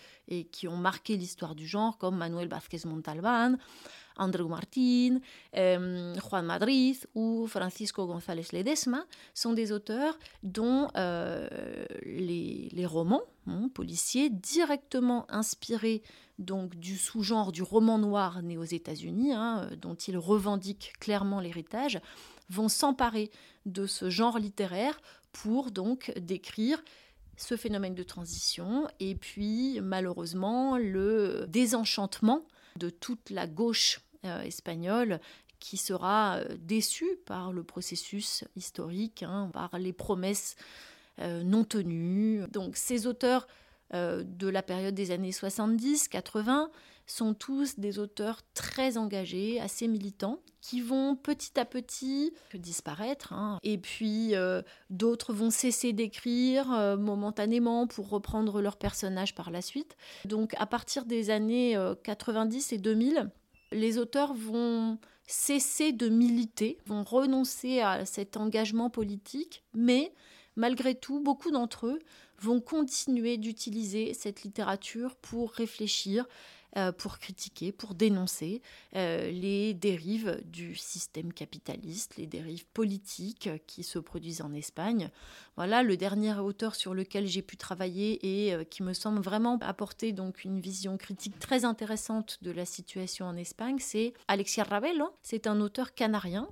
qui 0.51 0.67
ont 0.67 0.77
marqué 0.77 1.17
l'histoire 1.17 1.53
du 1.53 1.67
genre, 1.67 1.97
comme 1.97 2.15
Manuel 2.15 2.47
Vázquez 2.47 2.79
Montalbán, 2.85 3.57
Andreu 4.15 4.47
Martín, 4.47 5.19
euh, 5.57 6.15
Juan 6.15 6.45
Madrid 6.45 6.97
ou 7.13 7.47
Francisco 7.47 8.07
González 8.07 8.47
Ledesma, 8.53 9.05
sont 9.33 9.51
des 9.51 9.71
auteurs 9.73 10.17
dont 10.41 10.87
euh, 10.95 11.47
les, 12.05 12.85
romans 12.85 13.23
hein, 13.47 13.69
policiers, 13.73 14.29
directement 14.29 15.25
inspirés 15.29 16.01
donc 16.39 16.75
du 16.75 16.97
sous-genre 16.97 17.51
du 17.51 17.61
roman 17.61 17.99
noir 17.99 18.41
né 18.41 18.57
aux 18.57 18.63
États-Unis, 18.63 19.33
hein, 19.33 19.69
dont 19.77 19.95
ils 19.95 20.17
revendiquent 20.17 20.93
clairement 20.99 21.41
l'héritage, 21.41 21.99
vont 22.49 22.69
s'emparer 22.69 23.29
de 23.65 23.85
ce 23.85 24.09
genre 24.09 24.39
littéraire 24.39 24.99
pour 25.31 25.71
donc 25.71 26.11
décrire 26.17 26.81
ce 27.41 27.57
phénomène 27.57 27.95
de 27.95 28.03
transition 28.03 28.87
et 28.99 29.15
puis 29.15 29.79
malheureusement 29.81 30.77
le 30.77 31.45
désenchantement 31.47 32.45
de 32.75 32.89
toute 32.89 33.29
la 33.31 33.47
gauche 33.47 34.01
euh, 34.25 34.41
espagnole 34.41 35.19
qui 35.59 35.77
sera 35.77 36.37
euh, 36.37 36.55
déçue 36.59 37.17
par 37.25 37.51
le 37.51 37.63
processus 37.63 38.43
historique, 38.55 39.23
hein, 39.23 39.49
par 39.53 39.77
les 39.79 39.93
promesses 39.93 40.55
euh, 41.19 41.43
non 41.43 41.63
tenues. 41.63 42.43
Donc 42.51 42.77
ces 42.77 43.07
auteurs 43.07 43.47
de 43.93 44.47
la 44.47 44.63
période 44.63 44.95
des 44.95 45.11
années 45.11 45.31
70-80 45.31 46.69
sont 47.05 47.33
tous 47.33 47.79
des 47.79 47.99
auteurs 47.99 48.41
très 48.53 48.97
engagés, 48.97 49.59
assez 49.59 49.87
militants, 49.87 50.39
qui 50.61 50.81
vont 50.81 51.15
petit 51.15 51.59
à 51.59 51.65
petit 51.65 52.33
disparaître. 52.53 53.33
Hein. 53.33 53.57
Et 53.63 53.77
puis 53.77 54.35
euh, 54.35 54.61
d'autres 54.89 55.33
vont 55.33 55.49
cesser 55.49 55.93
d'écrire 55.93 56.71
euh, 56.73 56.97
momentanément 56.97 57.87
pour 57.87 58.09
reprendre 58.09 58.61
leurs 58.61 58.77
personnages 58.77 59.35
par 59.35 59.51
la 59.51 59.61
suite. 59.61 59.97
Donc 60.25 60.53
à 60.57 60.65
partir 60.65 61.05
des 61.05 61.29
années 61.29 61.77
90 62.03 62.71
euh, 62.71 62.75
et 62.75 62.77
2000, 62.77 63.29
les 63.71 63.97
auteurs 63.97 64.33
vont 64.33 64.99
cesser 65.27 65.93
de 65.93 66.09
militer, 66.09 66.77
vont 66.85 67.03
renoncer 67.03 67.79
à 67.79 68.05
cet 68.05 68.37
engagement 68.37 68.89
politique, 68.89 69.63
mais 69.73 70.13
malgré 70.55 70.93
tout, 70.93 71.19
beaucoup 71.21 71.51
d'entre 71.51 71.87
eux 71.87 71.99
vont 72.39 72.59
continuer 72.59 73.37
d'utiliser 73.37 74.13
cette 74.13 74.43
littérature 74.43 75.15
pour 75.15 75.51
réfléchir, 75.51 76.27
pour 76.97 77.19
critiquer, 77.19 77.71
pour 77.71 77.95
dénoncer 77.95 78.61
euh, 78.95 79.29
les 79.31 79.73
dérives 79.73 80.41
du 80.45 80.75
système 80.75 81.33
capitaliste, 81.33 82.17
les 82.17 82.27
dérives 82.27 82.65
politiques 82.65 83.49
qui 83.67 83.83
se 83.83 83.99
produisent 83.99 84.41
en 84.41 84.53
Espagne. 84.53 85.09
Voilà, 85.57 85.83
le 85.83 85.97
dernier 85.97 86.33
auteur 86.39 86.75
sur 86.75 86.93
lequel 86.93 87.27
j'ai 87.27 87.41
pu 87.41 87.57
travailler 87.57 88.45
et 88.45 88.53
euh, 88.53 88.63
qui 88.63 88.83
me 88.83 88.93
semble 88.93 89.21
vraiment 89.21 89.57
apporter 89.61 90.13
donc 90.13 90.43
une 90.43 90.59
vision 90.59 90.97
critique 90.97 91.39
très 91.39 91.65
intéressante 91.65 92.39
de 92.41 92.51
la 92.51 92.65
situation 92.65 93.25
en 93.25 93.35
Espagne, 93.35 93.77
c'est 93.79 94.13
Alexia 94.27 94.63
Ravelo. 94.63 95.09
C'est 95.21 95.47
un 95.47 95.59
auteur 95.59 95.93
canarien 95.93 96.47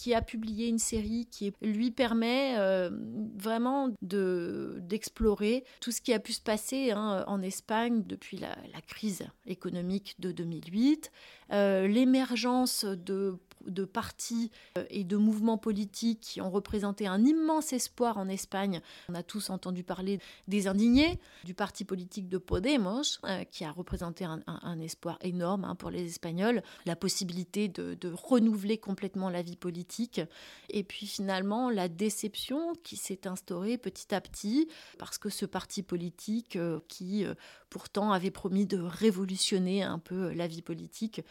qui 0.00 0.14
a 0.14 0.22
publié 0.22 0.66
une 0.66 0.78
série 0.78 1.26
qui 1.30 1.52
lui 1.60 1.90
permet 1.90 2.54
euh, 2.56 2.88
vraiment 3.36 3.90
de, 4.00 4.78
d'explorer 4.80 5.62
tout 5.82 5.90
ce 5.90 6.00
qui 6.00 6.14
a 6.14 6.18
pu 6.18 6.32
se 6.32 6.40
passer 6.40 6.92
hein, 6.92 7.22
en 7.26 7.42
Espagne 7.42 8.02
depuis 8.06 8.38
la, 8.38 8.56
crise 8.88 9.26
économique 9.46 10.16
de 10.18 10.32
2008, 10.32 11.12
euh, 11.52 11.86
l'émergence 11.86 12.86
de 12.86 13.36
de 13.66 13.84
partis 13.84 14.50
euh, 14.78 14.84
et 14.90 15.04
de 15.04 15.16
mouvements 15.16 15.58
politiques 15.58 16.20
qui 16.20 16.40
ont 16.40 16.50
représenté 16.50 17.06
un 17.06 17.24
immense 17.24 17.72
espoir 17.72 18.18
en 18.18 18.28
Espagne. 18.28 18.80
On 19.08 19.14
a 19.14 19.22
tous 19.22 19.50
entendu 19.50 19.82
parler 19.82 20.20
des 20.48 20.66
indignés, 20.66 21.18
du 21.44 21.54
parti 21.54 21.84
politique 21.84 22.28
de 22.28 22.38
Podemos, 22.38 23.18
euh, 23.24 23.44
qui 23.44 23.64
a 23.64 23.72
représenté 23.72 24.24
un, 24.24 24.80
espoir 24.80 25.18
énorme 25.22 25.64
hein, 25.64 25.74
pour 25.74 25.90
les 25.90 26.06
Espagnols, 26.06 26.62
la 26.86 26.96
possibilité 26.96 27.68
de, 27.68 27.96
renouveler 28.12 28.78
complètement 28.78 29.30
la 29.30 29.42
vie 29.42 29.56
politique, 29.56 30.20
et 30.68 30.82
puis 30.82 31.06
finalement 31.06 31.70
la 31.70 31.88
déception 31.88 32.74
qui 32.82 32.96
s'est 32.96 33.26
instaurée 33.26 33.78
petit 33.78 34.14
à 34.14 34.20
petit, 34.20 34.68
parce 34.98 35.18
que 35.18 35.28
ce 35.28 35.46
parti 35.46 35.82
politique 35.82 36.56
euh, 36.56 36.80
qui 36.88 37.24
pourtant 37.68 38.12
avait 38.12 38.30
promis 38.30 38.66
de 38.66 38.78
révolutionner 38.78 39.82
un 39.82 39.98
peu 39.98 40.32
la 40.32 40.46
vie 40.46 40.62
politique, 40.62 41.22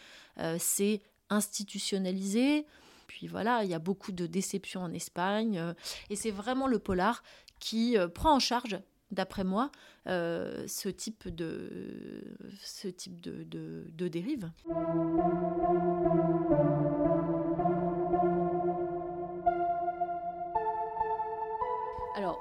s'est 0.57 1.01
institutionnalisé. 1.29 2.65
Puis 3.07 3.27
voilà, 3.27 3.63
il 3.63 3.69
y 3.69 3.73
a 3.73 3.79
beaucoup 3.79 4.11
de 4.11 4.27
déceptions 4.27 4.81
en 4.81 4.93
Espagne. 4.93 5.57
Euh, 5.57 5.73
et 6.09 6.15
c'est 6.15 6.31
vraiment 6.31 6.67
le 6.67 6.79
polar 6.79 7.23
qui 7.59 7.97
euh, 7.97 8.07
prend 8.07 8.35
en 8.35 8.39
charge, 8.39 8.79
d'après 9.11 9.43
moi, 9.43 9.71
euh, 10.07 10.65
ce 10.67 10.89
type 10.89 11.27
de, 11.27 12.37
ce 12.61 12.87
type 12.87 13.19
de, 13.19 13.43
de 13.43 14.07
dérive. 14.07 14.51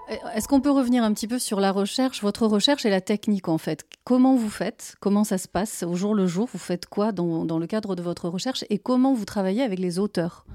Est-ce 0.08 0.48
qu'on 0.48 0.60
peut 0.60 0.70
revenir 0.70 1.04
un 1.04 1.12
petit 1.12 1.28
peu 1.28 1.38
sur 1.38 1.60
la 1.60 1.70
recherche, 1.70 2.22
votre 2.22 2.46
recherche 2.46 2.86
et 2.86 2.90
la 2.90 3.00
technique 3.00 3.48
en 3.48 3.58
fait? 3.58 3.84
Comment 4.04 4.36
vous 4.36 4.48
faites? 4.48 4.96
Comment 5.00 5.24
ça 5.24 5.38
se 5.38 5.48
passe 5.48 5.82
au 5.82 5.94
jour 5.94 6.14
le 6.14 6.26
jour? 6.26 6.48
Vous 6.50 6.58
faites 6.58 6.86
quoi 6.86 7.12
dans, 7.12 7.58
le 7.58 7.66
cadre 7.66 7.94
de 7.94 8.02
votre 8.02 8.28
recherche 8.28 8.64
Et 8.70 8.78
comment 8.78 9.12
vous 9.12 9.26
travaillez 9.26 9.62
avec 9.62 9.78
les 9.78 9.98
auteurs? 9.98 10.46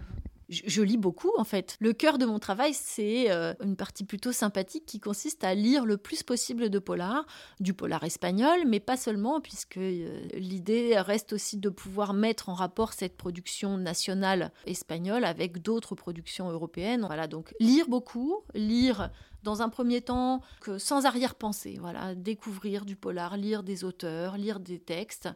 Je, 0.50 0.82
lis 0.82 0.98
beaucoup 0.98 1.32
en 1.38 1.46
fait. 1.46 1.78
Le 1.80 1.94
cœur 1.94 2.18
de 2.18 2.26
mon 2.26 2.38
travail, 2.38 2.74
c'est 2.74 3.32
euh, 3.32 3.54
une 3.64 3.76
partie 3.76 4.04
plutôt 4.04 4.32
sympathique 4.32 4.86
qui 4.86 5.00
consiste 5.00 5.44
à 5.44 5.56
lire 5.56 5.86
le 5.86 5.98
plus 5.98 6.22
possible 6.22 6.70
de 6.70 6.80
polar, 6.80 7.26
du 7.60 7.74
polar 7.74 8.04
espagnol, 8.04 8.60
mais 8.68 8.80
pas 8.80 8.98
seulement, 8.98 9.42
puisque 9.42 9.78
euh, 9.78 10.20
l'idée 10.34 11.00
reste 11.00 11.34
aussi 11.34 11.58
de 11.58 11.70
pouvoir 11.70 12.14
mettre 12.14 12.50
en 12.50 12.54
rapport 12.54 12.94
cette 12.94 13.18
production 13.18 13.78
nationale 13.78 14.52
espagnole 14.68 15.24
avec 15.24 15.62
d'autres 15.62 15.96
productions 15.96 16.50
européennes. 16.52 17.06
Voilà, 17.08 17.26
donc 17.26 17.56
lire 17.60 17.88
beaucoup, 17.88 18.44
lire 18.54 19.10
dans 19.44 19.62
un 19.62 19.70
premier 19.70 20.02
temps 20.02 20.42
que 20.62 20.78
sans 20.78 21.06
arrière-pensée, 21.06 21.78
voilà, 21.80 22.16
découvrir 22.16 22.86
du 22.86 22.96
polar, 22.96 23.38
lire 23.38 23.64
des 23.64 23.84
auteurs, 23.84 24.38
lire 24.38 24.60
des 24.60 24.80
textes, 24.80 25.30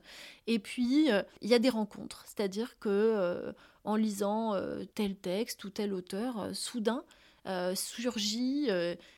et 0.48 0.60
puis 0.60 1.12
euh, 1.12 1.22
il 1.42 1.50
y 1.50 1.54
a 1.54 1.60
des 1.60 1.70
rencontres, 1.70 2.24
c'est-à-dire 2.26 2.80
que 2.80 3.54
en 3.88 3.96
lisant 3.96 4.54
euh, 4.54 4.84
tel 4.96 5.16
texte 5.16 5.64
ou 5.64 5.70
tel 5.70 5.94
auteur, 5.94 6.42
euh, 6.42 6.54
soudain 6.54 7.04
euh, 7.48 7.74
surgit 7.76 8.68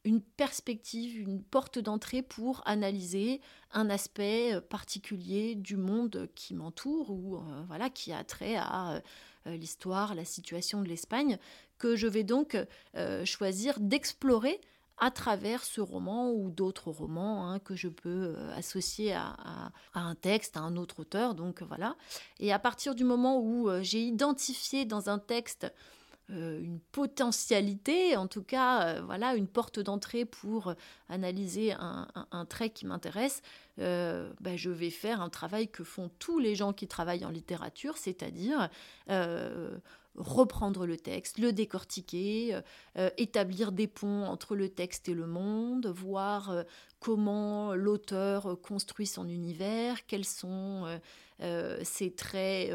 une 0.04 0.22
perspective, 0.22 1.20
une 1.20 1.42
porte 1.42 1.80
d'entrée 1.80 2.22
pour 2.22 2.62
analyser 2.68 3.42
un 3.72 3.90
aspect 3.90 4.62
particulier 4.70 5.56
du 5.56 5.78
monde 5.78 6.30
qui 6.36 6.54
m'entoure 6.54 7.10
ou 7.10 7.40
voilà 7.66 7.90
qui 7.90 8.14
a 8.14 8.24
trait 8.24 8.56
à 8.56 9.02
l'histoire, 9.48 10.14
la 10.14 10.26
situation 10.26 10.84
de 10.84 10.88
l'Espagne, 10.88 11.40
que 11.80 11.96
je 11.96 12.06
vais 12.06 12.24
donc 12.24 12.56
choisir 13.26 13.80
d'explorer 13.80 14.62
à 15.00 15.12
travers 15.12 15.64
ce 15.64 15.82
roman 15.82 16.32
ou 16.32 16.50
d'autres 16.50 16.92
romans 16.92 17.50
hein, 17.50 17.60
que 17.60 17.76
je 17.76 17.88
peux 17.88 18.36
euh, 18.36 18.56
associer 18.56 19.14
à, 19.14 19.72
un 19.94 20.16
texte, 20.16 20.58
à 20.58 20.62
un 20.62 20.76
autre 20.76 21.00
auteur. 21.00 21.36
Donc 21.36 21.62
voilà. 21.64 21.96
Et 22.40 22.52
à 22.52 22.60
partir 22.60 22.96
du 22.96 23.04
moment 23.04 23.40
où 23.40 23.70
euh, 23.70 23.82
j'ai 23.82 24.02
identifié 24.02 24.86
dans 24.86 25.10
un 25.10 25.18
texte 25.18 25.72
euh, 26.30 26.62
une 26.62 26.80
potentialité, 26.80 28.16
en 28.16 28.28
tout 28.28 28.44
cas, 28.44 29.02
voilà, 29.02 29.36
une 29.36 29.48
porte 29.48 29.80
d'entrée 29.80 30.26
pour 30.26 30.76
analyser 31.08 31.72
un, 31.72 32.46
trait 32.48 32.70
qui 32.70 32.86
m'intéresse, 32.86 33.42
ben, 33.78 34.56
je 34.56 34.70
vais 34.70 34.92
faire 34.92 35.22
un 35.22 35.30
travail 35.30 35.70
que 35.70 35.84
font 35.84 36.12
tous 36.20 36.38
les 36.38 36.54
gens 36.54 36.72
qui 36.72 36.88
travaillent 36.88 37.26
en 37.26 37.32
littérature, 37.32 37.98
c'est-à-dire 37.98 38.70
reprendre 40.20 40.86
le 40.86 40.98
texte, 40.98 41.40
le 41.40 41.54
décortiquer, 41.54 42.54
euh, 42.54 42.62
euh, 42.98 43.10
établir 43.18 43.72
des 43.72 43.88
ponts 43.88 44.26
entre 44.26 44.56
le 44.56 44.70
texte 44.70 45.10
et 45.10 45.14
le 45.14 45.26
monde, 45.26 45.88
voir 45.88 46.52
euh, 46.52 46.64
comment 47.00 47.74
l'auteur 47.74 48.60
construit 48.62 49.08
son 49.08 49.28
univers, 49.28 50.06
quels 50.06 50.26
sont 50.26 51.00
ses 51.84 52.12
traits, 52.12 52.72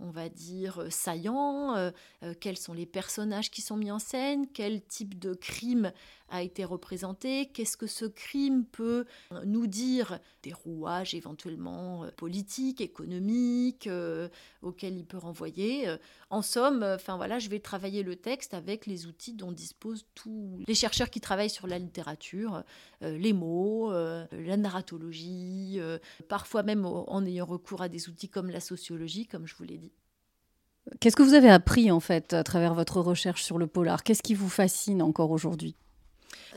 on 0.00 0.10
va 0.10 0.28
dire, 0.28 0.86
saillants, 0.90 1.92
quels 2.40 2.56
sont 2.56 2.72
les 2.72 2.86
personnages 2.86 3.50
qui 3.50 3.62
sont 3.62 3.76
mis 3.76 3.90
en 3.90 3.98
scène, 3.98 4.46
quel 4.52 4.82
type 4.84 5.18
de 5.18 5.34
crime 5.34 5.92
a 6.28 6.42
été 6.42 6.64
représenté, 6.64 7.46
qu'est-ce 7.46 7.76
que 7.76 7.86
ce 7.86 8.04
crime 8.04 8.64
peut 8.64 9.06
nous 9.44 9.66
dire 9.66 10.18
des 10.42 10.52
rouages 10.52 11.14
éventuellement 11.14 12.04
euh, 12.04 12.10
politiques, 12.16 12.80
économiques, 12.80 13.86
euh, 13.86 14.28
auxquels 14.62 14.96
il 14.96 15.04
peut 15.04 15.18
renvoyer. 15.18 15.88
Euh, 15.88 15.96
en 16.30 16.42
somme, 16.42 16.82
enfin 16.82 17.16
voilà, 17.16 17.38
je 17.38 17.48
vais 17.48 17.60
travailler 17.60 18.02
le 18.02 18.16
texte 18.16 18.54
avec 18.54 18.86
les 18.86 19.06
outils 19.06 19.34
dont 19.34 19.52
disposent 19.52 20.06
tous 20.14 20.60
les 20.66 20.74
chercheurs 20.74 21.10
qui 21.10 21.20
travaillent 21.20 21.50
sur 21.50 21.66
la 21.66 21.78
littérature, 21.78 22.64
les 23.00 23.32
mots, 23.32 23.92
la 23.92 24.56
narratologie, 24.56 25.78
parfois 26.28 26.64
même 26.64 26.84
en 26.84 27.24
ayant 27.24 27.46
recours 27.46 27.82
à 27.82 27.88
des 27.88 28.05
outils 28.08 28.28
comme 28.28 28.50
la 28.50 28.60
sociologie, 28.60 29.26
comme 29.26 29.46
je 29.46 29.54
vous 29.56 29.64
l'ai 29.64 29.78
dit. 29.78 29.92
Qu'est-ce 31.00 31.16
que 31.16 31.22
vous 31.22 31.34
avez 31.34 31.50
appris 31.50 31.90
en 31.90 32.00
fait 32.00 32.32
à 32.32 32.44
travers 32.44 32.74
votre 32.74 33.00
recherche 33.00 33.42
sur 33.42 33.58
le 33.58 33.66
polar? 33.66 34.04
Qu'est-ce 34.04 34.22
qui 34.22 34.34
vous 34.34 34.48
fascine 34.48 35.02
encore 35.02 35.30
aujourd'hui? 35.30 35.76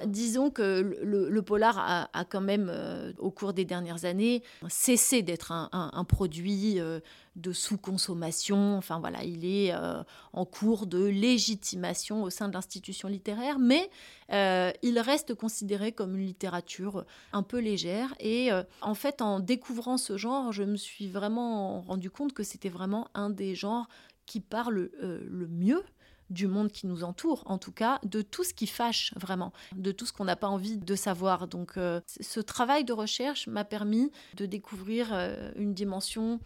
Disons 0.05 0.50
que 0.50 0.98
le, 1.01 1.41
polar 1.41 2.07
a, 2.13 2.25
quand 2.25 2.41
même, 2.41 2.69
euh, 2.71 3.12
au 3.17 3.31
cours 3.31 3.53
des 3.53 3.65
dernières 3.65 4.05
années, 4.05 4.43
cessé 4.67 5.21
d'être 5.21 5.51
un, 5.51 6.03
produit 6.05 6.79
euh, 6.79 7.00
de 7.36 7.51
sous-consommation. 7.51 8.77
Enfin 8.77 9.00
voilà, 9.00 9.24
il 9.24 9.45
est 9.45 9.74
euh, 9.74 10.03
en 10.33 10.45
cours 10.45 10.88
de 10.88 11.03
légitimation 11.03 12.24
au 12.24 12.29
sein 12.29 12.48
de 12.48 12.53
l'institution 12.53 13.07
littéraire, 13.07 13.59
mais 13.59 13.89
il 14.31 15.00
reste 15.00 15.33
considéré 15.33 15.91
comme 15.91 16.15
une 16.15 16.25
littérature 16.25 17.05
un 17.33 17.43
peu 17.43 17.59
légère. 17.59 18.13
Et 18.19 18.50
en 18.81 18.93
fait, 18.93 19.21
en 19.21 19.39
découvrant 19.39 19.98
ce 19.98 20.17
genre, 20.17 20.51
je 20.51 20.63
me 20.63 20.77
suis 20.77 21.07
vraiment 21.07 21.81
rendu 21.81 22.09
compte 22.09 22.33
que 22.33 22.43
c'était 22.43 22.69
vraiment 22.69 23.07
un 23.13 23.29
des 23.29 23.55
genres 23.55 23.88
qui 24.25 24.39
parle 24.39 24.89
le 25.01 25.48
mieux 25.48 25.83
du 26.29 26.48
monde 26.48 26.71
qui 26.71 26.88
nous 26.88 27.03
entoure, 27.03 27.43
en 27.45 27.57
tout 27.57 27.71
cas, 27.71 28.00
de 28.03 28.21
tout 28.21 28.43
ce 28.43 28.53
qui 28.53 28.67
fâche 28.67 29.13
vraiment, 29.15 29.53
de 29.75 29.91
tout 29.91 30.05
ce 30.05 30.13
qu'on 30.13 30.25
n'a 30.25 30.36
pas 30.36 30.48
envie 30.48 30.77
de 30.77 30.95
savoir. 30.95 31.48
Donc 31.48 31.77
euh, 31.77 32.01
ce 32.19 32.39
travail 32.39 32.83
de 32.83 32.93
recherche 32.93 33.48
m'a 33.48 33.65
permis 33.65 34.12
de 34.36 34.45
découvrir 34.45 35.09
euh, 35.12 35.51
une 35.55 35.74
dimension 35.74 36.39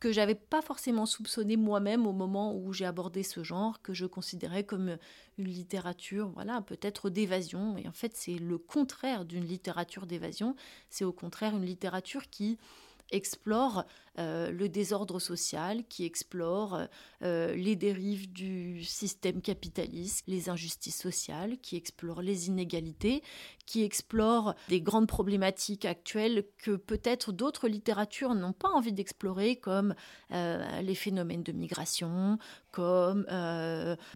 que 0.00 0.12
j'avais 0.12 0.34
pas 0.34 0.62
forcément 0.62 1.04
soupçonnée 1.04 1.58
moi-même 1.58 2.06
au 2.06 2.12
moment 2.12 2.56
où 2.56 2.72
j'ai 2.72 2.86
abordé 2.86 3.22
ce 3.22 3.44
genre, 3.44 3.82
que 3.82 3.92
je 3.92 4.06
considérais 4.06 4.64
comme 4.64 4.96
une 5.36 5.48
littérature, 5.48 6.30
voilà, 6.30 6.62
peut-être 6.62 7.10
d'évasion. 7.10 7.76
Et 7.76 7.86
en 7.86 7.92
fait, 7.92 8.12
c'est 8.16 8.38
le 8.38 8.56
contraire 8.56 9.26
d'une 9.26 9.44
littérature 9.44 10.06
d'évasion. 10.06 10.56
C'est 10.88 11.04
au 11.04 11.12
contraire 11.12 11.54
une 11.54 11.66
littérature 11.66 12.30
qui 12.30 12.58
explore 13.12 13.84
euh, 14.18 14.50
le 14.50 14.68
désordre 14.68 15.18
social, 15.18 15.84
qui 15.88 16.04
explore 16.04 16.78
euh, 17.22 17.54
les 17.54 17.76
dérives 17.76 18.30
du 18.32 18.82
système 18.84 19.40
capitaliste, 19.40 20.24
les 20.26 20.50
injustices 20.50 21.00
sociales, 21.00 21.58
qui 21.62 21.76
explore 21.76 22.20
les 22.20 22.48
inégalités, 22.48 23.22
qui 23.66 23.84
explore 23.84 24.54
des 24.68 24.80
grandes 24.80 25.06
problématiques 25.06 25.84
actuelles 25.84 26.44
que 26.58 26.72
peut-être 26.72 27.32
d'autres 27.32 27.68
littératures 27.68 28.34
n'ont 28.34 28.52
pas 28.52 28.68
envie 28.68 28.92
d'explorer, 28.92 29.56
comme 29.56 29.94
euh, 30.32 30.80
les 30.82 30.96
phénomènes 30.96 31.44
de 31.44 31.52
migration, 31.52 32.38
comme 32.72 33.26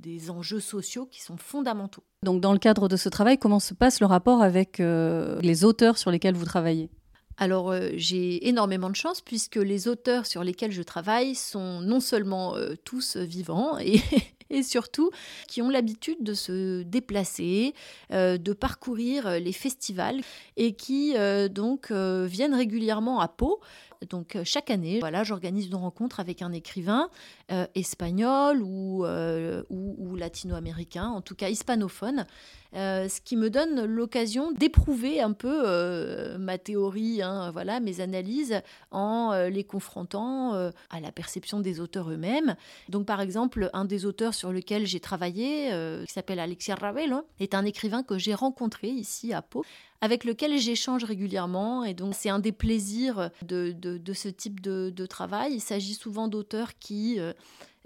des 0.02 0.30
enjeux 0.30 0.60
sociaux 0.60 1.06
qui 1.06 1.22
sont 1.22 1.36
fondamentaux. 1.36 2.02
Donc 2.22 2.40
dans 2.40 2.52
le 2.52 2.58
cadre 2.58 2.88
de 2.88 2.96
ce 2.96 3.08
travail, 3.08 3.38
comment 3.38 3.60
se 3.60 3.74
passe 3.74 4.00
le 4.00 4.06
rapport 4.06 4.42
avec 4.42 4.78
les 4.78 5.64
auteurs 5.64 5.98
sur 5.98 6.10
lesquels 6.10 6.34
vous 6.34 6.44
travaillez? 6.44 6.90
Alors 7.36 7.70
euh, 7.70 7.90
j'ai 7.94 8.48
énormément 8.48 8.90
de 8.90 8.96
chance 8.96 9.20
puisque 9.20 9.56
les 9.56 9.88
auteurs 9.88 10.26
sur 10.26 10.44
lesquels 10.44 10.72
je 10.72 10.82
travaille 10.82 11.34
sont 11.34 11.80
non 11.80 12.00
seulement 12.00 12.56
euh, 12.56 12.74
tous 12.84 13.16
vivants 13.16 13.78
et, 14.50 14.62
surtout 14.62 15.10
qui 15.48 15.62
ont 15.62 15.68
l'habitude 15.68 16.18
de 16.22 16.32
se 16.32 16.82
déplacer, 16.82 17.74
euh, 18.12 18.38
de 18.38 18.52
parcourir 18.52 19.40
les 19.40 19.52
festivals 19.52 20.20
et 20.56 20.74
qui 20.74 21.14
donc 21.50 21.90
viennent 21.90 22.54
régulièrement 22.54 23.20
à 23.20 23.26
Pau 23.26 23.60
donc 24.06 24.36
euh, 24.36 24.42
chaque 24.44 24.70
année, 24.70 25.00
voilà, 25.00 25.24
j'organise 25.24 25.66
une 25.66 25.76
rencontre 25.76 26.20
avec 26.20 26.42
un 26.42 26.52
écrivain 26.52 27.08
euh, 27.50 27.66
espagnol 27.74 28.62
euh, 28.62 29.62
ou, 29.70 29.94
ou, 29.98 30.16
latino-américain, 30.16 31.08
en 31.08 31.20
tout 31.20 31.34
cas 31.34 31.48
hispanophone, 31.48 32.26
ce 32.72 33.20
qui 33.20 33.36
me 33.36 33.50
donne 33.50 33.84
l'occasion 33.84 34.50
d'éprouver 34.50 35.20
un 35.20 35.32
peu 35.32 36.36
ma 36.38 36.58
théorie, 36.58 37.22
hein, 37.22 37.52
voilà, 37.52 37.78
mes 37.78 38.00
analyses, 38.00 38.60
en 38.90 39.32
les 39.48 39.62
confrontant 39.62 40.54
à 40.54 41.00
la 41.00 41.12
perception 41.12 41.60
des 41.60 41.78
auteurs 41.78 42.10
eux-mêmes. 42.10 42.56
Donc 42.88 43.06
par 43.06 43.20
exemple, 43.20 43.70
un 43.74 43.84
des 43.84 44.06
auteurs 44.06 44.34
sur 44.34 44.50
lequel 44.50 44.86
j'ai 44.86 44.98
travaillé, 44.98 45.70
qui 46.04 46.12
s'appelle 46.12 46.40
Alexia 46.40 46.74
Ravel, 46.74 47.14
est 47.38 47.54
un 47.54 47.64
écrivain 47.64 48.02
que 48.02 48.18
j'ai 48.18 48.34
rencontré 48.34 48.88
ici 48.88 49.32
à 49.32 49.40
Pau 49.40 49.64
avec 50.04 50.24
lequel 50.24 50.58
j'échange 50.58 51.02
régulièrement. 51.02 51.82
Et 51.82 51.94
donc, 51.94 52.14
c'est 52.14 52.28
un 52.28 52.38
des 52.38 52.52
plaisirs 52.52 53.30
de, 53.40 53.74
ce 54.12 54.28
type 54.28 54.60
de, 54.60 54.92
de 54.94 55.06
travail. 55.06 55.54
Il 55.54 55.60
s'agit 55.60 55.94
souvent 55.94 56.28
d'auteurs 56.28 56.78
qui 56.78 57.18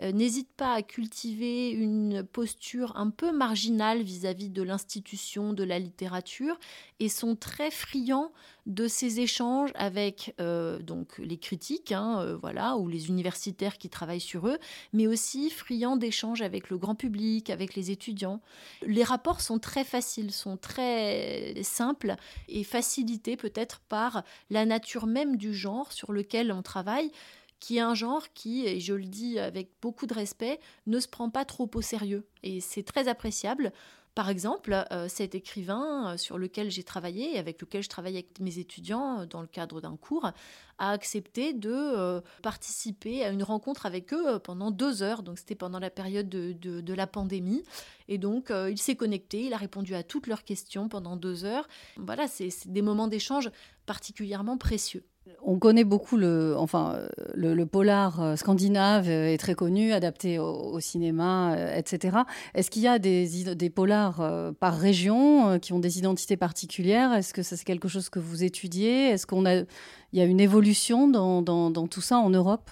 euh, 0.01 0.13
n'hésitent 0.13 0.55
pas 0.57 0.75
à 0.75 0.83
cultiver 0.83 1.71
une 1.71 2.23
posture 2.23 2.97
un 2.97 3.11
peu 3.11 3.33
marginale 3.33 4.03
vis-à-vis 4.03 4.49
de 4.49 4.63
l'institution 4.63 5.53
de 5.53 5.65
la 5.65 5.79
littérature 5.79 6.59
et 7.01 7.09
sont 7.09 7.35
très 7.35 7.71
friands 7.71 8.31
de 8.67 8.87
ces 8.87 9.21
échanges 9.21 9.71
avec 9.75 10.35
euh, 10.41 10.79
donc 10.79 11.19
les 11.19 11.39
critiques, 11.39 11.91
hein, 11.91 12.21
euh, 12.21 12.37
voilà, 12.37 12.77
ou 12.77 12.87
les 12.87 13.09
universitaires 13.09 13.79
qui 13.79 13.89
travaillent 13.89 14.21
sur 14.21 14.47
eux, 14.47 14.59
mais 14.93 15.07
aussi 15.07 15.51
friands 15.51 15.97
d'échanges 15.97 16.43
avec 16.43 16.71
le 16.71 16.77
grand 16.77 16.95
public, 16.95 17.51
avec 17.51 17.75
les 17.75 17.91
étudiants. 17.91 18.41
Les 18.87 19.03
rapports 19.03 19.41
sont 19.41 19.59
très 19.59 19.85
faciles, 19.85 20.33
sont 20.33 20.59
très 20.59 21.55
simples 21.63 22.15
et 22.49 22.63
facilités 22.63 23.37
peut-être 23.37 23.81
par 23.81 24.23
la 24.51 24.67
nature 24.67 25.07
même 25.07 25.37
du 25.37 25.55
genre 25.55 25.91
sur 25.91 26.13
lequel 26.13 26.53
on 26.53 26.63
travaille 26.63 27.11
qui 27.61 27.79
est 27.79 27.81
un 27.81 27.94
genre 27.94 28.33
qui, 28.35 28.66
et 28.66 28.81
je 28.81 28.94
le 28.94 29.05
dis 29.05 29.38
avec 29.38 29.71
beaucoup 29.81 30.07
de 30.07 30.14
respect, 30.14 30.61
ne 30.87 31.01
se 31.01 31.09
prend 31.09 31.31
pas 31.31 31.44
trop 31.44 31.71
au 31.75 31.81
sérieux. 31.81 32.27
Et 32.42 32.61
c'est 32.61 32.83
très 32.83 33.09
appréciable. 33.09 33.73
Par 34.18 34.31
exemple, 34.31 34.85
euh, 34.90 35.07
cet 35.09 35.37
écrivain 35.37 36.14
euh, 36.14 36.16
sur 36.16 36.38
lequel 36.38 36.73
j'ai 36.73 36.83
travaillé 36.83 37.37
et 37.37 37.38
avec 37.38 37.61
lequel 37.61 37.85
je 37.85 37.88
travaille 37.88 38.14
avec 38.14 38.40
mes 38.40 38.59
étudiants 38.59 39.21
euh, 39.21 39.27
dans 39.27 39.40
le 39.40 39.47
cadre 39.47 39.81
d'un 39.81 39.97
cours 39.97 40.33
a 40.79 40.90
accepté 40.90 41.53
de 41.53 42.21
participer 42.42 43.25
à 43.25 43.31
une 43.31 43.44
rencontre 43.44 43.87
avec 43.87 44.12
eux 44.12 44.40
pendant 44.40 44.73
deux 44.73 45.05
heures. 45.05 45.23
Donc 45.23 45.38
c'était 45.38 45.55
pendant 45.55 45.79
la 45.79 45.90
période 45.90 46.29
de, 46.29 46.53
de, 46.53 46.94
la 46.94 47.07
pandémie. 47.07 47.62
Et 48.09 48.18
donc 48.18 48.53
il 48.53 48.79
s'est 48.79 48.94
connecté, 48.94 49.47
il 49.47 49.53
a 49.53 49.57
répondu 49.57 49.97
à 49.97 50.05
toutes 50.05 50.29
leurs 50.29 50.44
questions 50.44 50.88
pendant 50.88 51.16
deux 51.16 51.44
heures. 51.44 51.68
Voilà, 51.97 52.29
c'est 52.29 52.51
des 52.66 52.83
moments 52.83 53.09
d'échange 53.09 53.51
particulièrement 53.87 54.57
précieux. 54.57 55.05
On 55.43 55.59
connaît 55.59 55.85
beaucoup 55.85 56.17
le, 56.17 56.55
enfin, 56.57 56.99
le, 57.35 57.64
polar 57.64 58.21
euh, 58.21 58.37
scandinave 58.37 59.09
est 59.09 59.38
très 59.38 59.55
connu, 59.55 59.93
adapté 59.93 60.38
au, 60.38 60.79
cinéma, 60.81 61.55
euh, 61.55 61.77
etc. 61.77 62.19
Est-ce 62.55 62.71
qu'il 62.71 62.83
y 62.83 62.88
a 62.88 62.99
des, 62.99 63.55
des 63.55 63.71
polars 63.71 64.21
euh, 64.21 64.53
par 64.53 64.77
région 64.77 65.59
qui 65.59 65.73
ont 65.73 65.79
des 65.79 65.99
identités 65.99 66.37
particulières? 66.37 67.12
Est-ce 67.12 67.33
que 67.33 67.43
c'est 67.43 67.62
quelque 67.64 67.88
chose 67.88 68.11
que 68.11 68.19
vous 68.19 68.45
étudiez? 68.45 69.11
Est-ce 69.11 69.27
qu'on 69.27 69.47
a, 69.47 69.55
il 69.55 69.67
y 70.12 70.21
a 70.21 70.25
une 70.25 70.41
évolution 70.41 71.09
dans, 71.09 71.43
dans 71.43 71.87
tout 71.87 72.03
ça 72.03 72.19
en 72.19 72.31
Europe? 72.31 72.71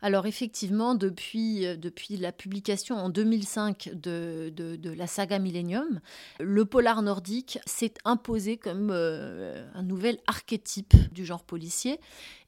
Alors 0.00 0.26
effectivement, 0.26 0.94
depuis, 0.94 1.66
euh, 1.66 1.76
depuis 1.76 2.16
la 2.16 2.30
publication 2.30 2.96
en 2.96 3.08
2005 3.08 3.90
de, 3.94 4.52
de, 4.54 4.90
la 4.90 5.06
saga 5.06 5.38
Millennium, 5.38 6.00
le 6.38 6.64
polar 6.64 7.02
nordique 7.02 7.58
s'est 7.66 7.94
imposé 8.04 8.56
comme 8.56 8.90
euh, 8.92 9.66
un 9.74 9.82
nouvel 9.82 10.18
archétype 10.26 10.94
du 11.12 11.24
genre 11.24 11.42
policier. 11.42 11.98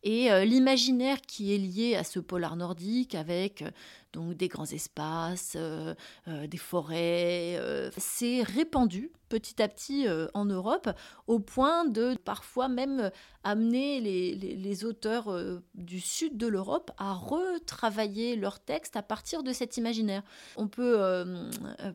Et 0.03 0.33
euh, 0.33 0.45
l'imaginaire 0.45 1.21
qui 1.21 1.55
est 1.55 1.59
lié 1.59 1.95
à 1.95 2.05
ce 2.05 2.21
polar 2.21 2.57
nordique 2.57 3.15
avec 3.15 3.65
donc 4.13 4.37
des 4.37 4.49
grands 4.49 4.67
espaces, 4.67 5.55
euh, 5.57 5.95
euh, 6.29 6.47
des 6.47 6.59
forêts. 6.59 7.57
Euh, 7.59 7.91
c'est 7.97 8.43
répandu 8.43 9.11
petit 9.29 9.63
à 9.63 9.69
petit 9.69 10.09
en 10.35 10.45
Europe 10.45 10.91
au 11.29 11.39
point 11.39 11.85
de 11.85 12.17
parfois 12.17 12.67
même 12.67 13.13
amener 13.45 14.01
les, 14.01 14.85
auteurs 14.85 15.33
du 15.75 16.01
sud 16.01 16.37
de 16.37 16.49
l'Europe 16.49 16.91
à 16.99 17.13
retravailler 17.13 18.35
leurs 18.35 18.59
textes 18.59 18.97
à 18.97 19.03
partir 19.03 19.45
de 19.45 19.53
cet 19.53 19.77
imaginaire. 19.77 20.25
On 20.57 20.67
peut 20.67 21.23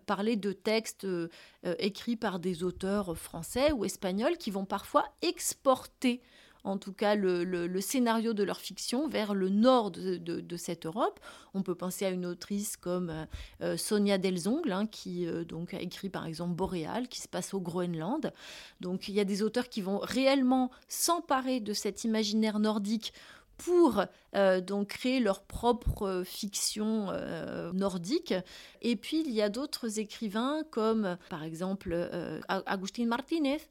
parler 0.05 0.37
de 0.37 0.53
textes 0.53 1.05
écrits 1.77 2.15
par 2.15 2.39
des 2.39 2.63
auteurs 2.63 3.17
français 3.17 3.73
ou 3.73 3.83
espagnols 3.83 4.37
qui 4.37 4.49
vont 4.49 4.63
parfois 4.63 5.03
exporter 5.21 6.21
en 6.65 6.77
tout 6.77 6.93
cas 6.93 7.15
le, 7.15 7.79
scénario 7.79 8.33
de 8.33 8.43
leur 8.43 8.59
fiction 8.59 9.07
vers 9.07 9.33
le 9.33 9.49
nord 9.49 9.91
de, 9.91 10.57
cette 10.57 10.85
Europe. 10.85 11.19
On 11.53 11.61
peut 11.61 11.75
penser 11.75 12.05
à 12.05 12.09
une 12.09 12.25
autrice 12.25 12.75
comme 12.75 13.09
euh, 13.09 13.25
euh, 13.61 13.77
Sonia 13.77 14.17
Delzongle, 14.17 14.71
hein, 14.71 14.87
qui 14.87 15.27
euh, 15.27 15.43
donc 15.43 15.73
a 15.73 15.79
écrit 15.79 16.09
par 16.09 16.25
exemple 16.25 16.55
Boréal, 16.55 17.07
qui 17.07 17.21
se 17.21 17.27
passe 17.27 17.53
au 17.53 17.59
Groenland. 17.59 18.33
Donc 18.81 19.07
il 19.07 19.13
y 19.13 19.19
a 19.19 19.25
des 19.25 19.43
auteurs 19.43 19.69
qui 19.69 19.81
vont 19.81 19.99
réellement 19.99 20.71
s'emparer 20.87 21.59
de 21.59 21.73
cet 21.73 22.03
imaginaire 22.03 22.59
nordique 22.59 23.13
pour 23.57 24.03
donc 24.67 24.89
créer 24.89 25.21
leur 25.21 25.41
propre 25.41 26.23
fiction 26.25 27.07
nordique. 27.71 28.33
Et 28.81 28.97
puis 28.97 29.21
il 29.25 29.31
y 29.31 29.41
a 29.41 29.47
d'autres 29.47 29.97
écrivains 29.97 30.63
comme 30.71 31.17
par 31.29 31.45
exemple 31.45 31.95
Agustin 32.49 33.05
Martinez 33.05 33.61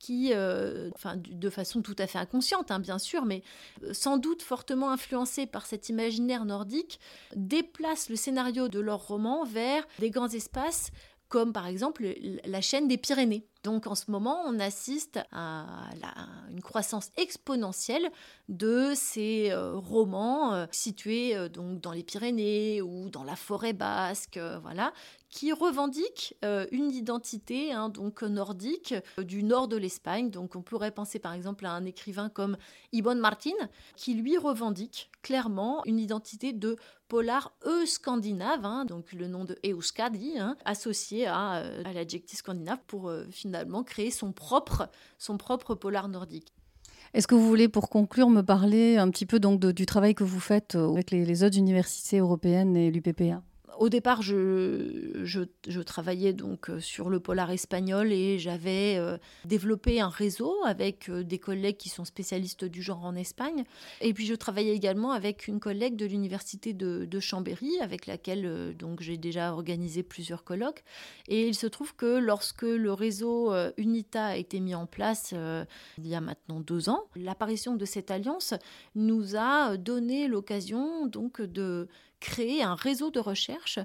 qui, 0.00 0.32
enfin, 0.94 1.16
de 1.16 1.50
façon 1.50 1.82
tout 1.82 1.94
à 1.98 2.08
fait 2.08 2.18
inconsciente, 2.18 2.72
hein, 2.72 2.80
bien 2.80 2.98
sûr, 2.98 3.24
mais 3.24 3.42
sans 3.92 4.16
doute 4.16 4.42
fortement 4.42 4.90
influencés 4.90 5.46
par 5.46 5.66
cet 5.66 5.88
imaginaire 5.90 6.44
nordique, 6.44 6.98
déplacent 7.36 8.08
le 8.08 8.16
scénario 8.16 8.68
de 8.68 8.80
leur 8.80 9.06
roman 9.06 9.44
vers 9.44 9.86
des 10.00 10.10
grands 10.10 10.28
espaces 10.28 10.90
comme 11.30 11.52
par 11.52 11.66
exemple 11.68 12.04
la 12.44 12.60
chaîne 12.60 12.88
des 12.88 12.98
Pyrénées. 12.98 13.46
Donc 13.62 13.86
en 13.86 13.94
ce 13.94 14.10
moment, 14.10 14.40
on 14.46 14.58
assiste 14.58 15.20
à 15.32 15.90
une 16.50 16.62
croissance 16.62 17.10
exponentielle 17.16 18.10
de 18.48 18.92
ces 18.94 19.50
euh, 19.50 19.76
romans 19.76 20.52
euh, 20.54 20.66
situés 20.72 21.36
euh, 21.36 21.48
donc 21.48 21.80
dans 21.80 21.92
les 21.92 22.02
Pyrénées 22.02 22.82
ou 22.82 23.10
dans 23.10 23.22
la 23.22 23.36
forêt 23.36 23.72
basque, 23.72 24.38
voilà, 24.62 24.92
qui 25.28 25.52
revendiquent 25.52 26.34
une 26.72 26.90
identité 26.90 27.72
hein, 27.72 27.88
donc 27.88 28.22
nordique 28.22 28.94
du 29.18 29.44
nord 29.44 29.68
de 29.68 29.76
l'Espagne. 29.76 30.30
Donc 30.30 30.56
on 30.56 30.62
pourrait 30.62 30.90
penser 30.90 31.20
par 31.20 31.34
exemple 31.34 31.66
à 31.66 31.72
un 31.72 31.84
écrivain 31.84 32.28
comme 32.28 32.56
Ibon 32.92 33.14
Martin 33.14 33.50
qui 33.94 34.14
lui 34.14 34.36
revendique 34.36 35.10
clairement 35.22 35.84
une 35.84 36.00
identité 36.00 36.52
de 36.52 36.76
polar 37.06 37.52
e-scandinave, 37.64 38.64
hein, 38.64 38.84
donc 38.84 39.12
le 39.12 39.26
nom 39.26 39.44
de 39.44 39.58
Euskadi, 39.64 40.38
hein, 40.38 40.56
associé 40.64 41.26
à, 41.26 41.64
l'adjectif 41.92 42.38
scandinave 42.38 42.78
pour 42.86 43.12
finalement 43.30 43.49
créer 43.84 44.10
son 44.10 44.32
propre, 44.32 44.88
polar 45.74 46.08
nordique. 46.08 46.52
Est-ce 47.12 47.26
que 47.26 47.34
vous 47.34 47.46
voulez, 47.46 47.68
pour 47.68 47.88
conclure, 47.88 48.30
me 48.30 48.42
parler 48.42 48.96
un 48.96 49.10
petit 49.10 49.26
peu 49.26 49.40
donc 49.40 49.60
du 49.60 49.86
travail 49.86 50.14
que 50.14 50.22
vous 50.22 50.38
faites 50.38 50.76
euh, 50.76 50.92
avec 50.92 51.10
les 51.10 51.42
autres 51.42 51.58
universités 51.58 52.18
européennes 52.18 52.76
et 52.76 52.90
l'UPPA 52.90 53.42
au 53.78 53.88
départ, 53.88 54.22
je, 54.22 55.82
travaillais 55.82 56.32
donc 56.32 56.70
euh, 56.70 56.80
sur 56.80 57.08
le 57.08 57.20
polar 57.20 57.50
espagnol 57.50 58.12
et 58.12 58.38
j'avais 58.38 58.96
euh, 58.98 59.16
développé 59.44 60.00
un 60.00 60.08
réseau 60.08 60.54
avec 60.64 61.08
euh, 61.08 61.22
des 61.24 61.38
collègues 61.38 61.76
qui 61.76 61.88
sont 61.88 62.04
spécialistes 62.04 62.64
du 62.64 62.82
genre 62.82 63.04
en 63.04 63.14
Espagne. 63.14 63.64
Et 64.00 64.12
puis 64.12 64.26
je 64.26 64.34
travaillais 64.34 64.74
également 64.74 65.12
avec 65.12 65.48
une 65.48 65.60
collègue 65.60 65.96
de 65.96 66.06
l'université 66.06 66.72
de, 66.72 67.04
de, 67.04 67.20
Chambéry, 67.20 67.78
avec 67.80 68.06
laquelle 68.06 68.74
donc 68.76 69.00
j'ai 69.00 69.16
déjà 69.16 69.52
organisé 69.52 70.02
plusieurs 70.02 70.44
colloques. 70.44 70.82
Et 71.28 71.48
il 71.48 71.54
se 71.54 71.66
trouve 71.66 71.94
que 71.94 72.18
lorsque 72.18 72.62
le 72.62 72.92
réseau 72.92 73.52
UNITA 73.76 74.24
a 74.24 74.36
été 74.36 74.60
mis 74.60 74.74
en 74.74 74.86
place 74.86 75.34
il 75.98 76.06
y 76.06 76.14
a 76.14 76.20
maintenant 76.20 76.60
deux 76.60 76.88
ans, 76.88 77.04
l'apparition 77.14 77.76
de 77.76 77.84
cette 77.84 78.10
alliance 78.10 78.54
nous 78.94 79.36
a 79.36 79.76
donné 79.76 80.28
l'occasion 80.28 81.06
donc 81.06 81.40
de 81.42 81.88
créer 82.20 82.62
un 82.62 82.74
réseau 82.74 83.10
de 83.10 83.20
recherche 83.20 83.78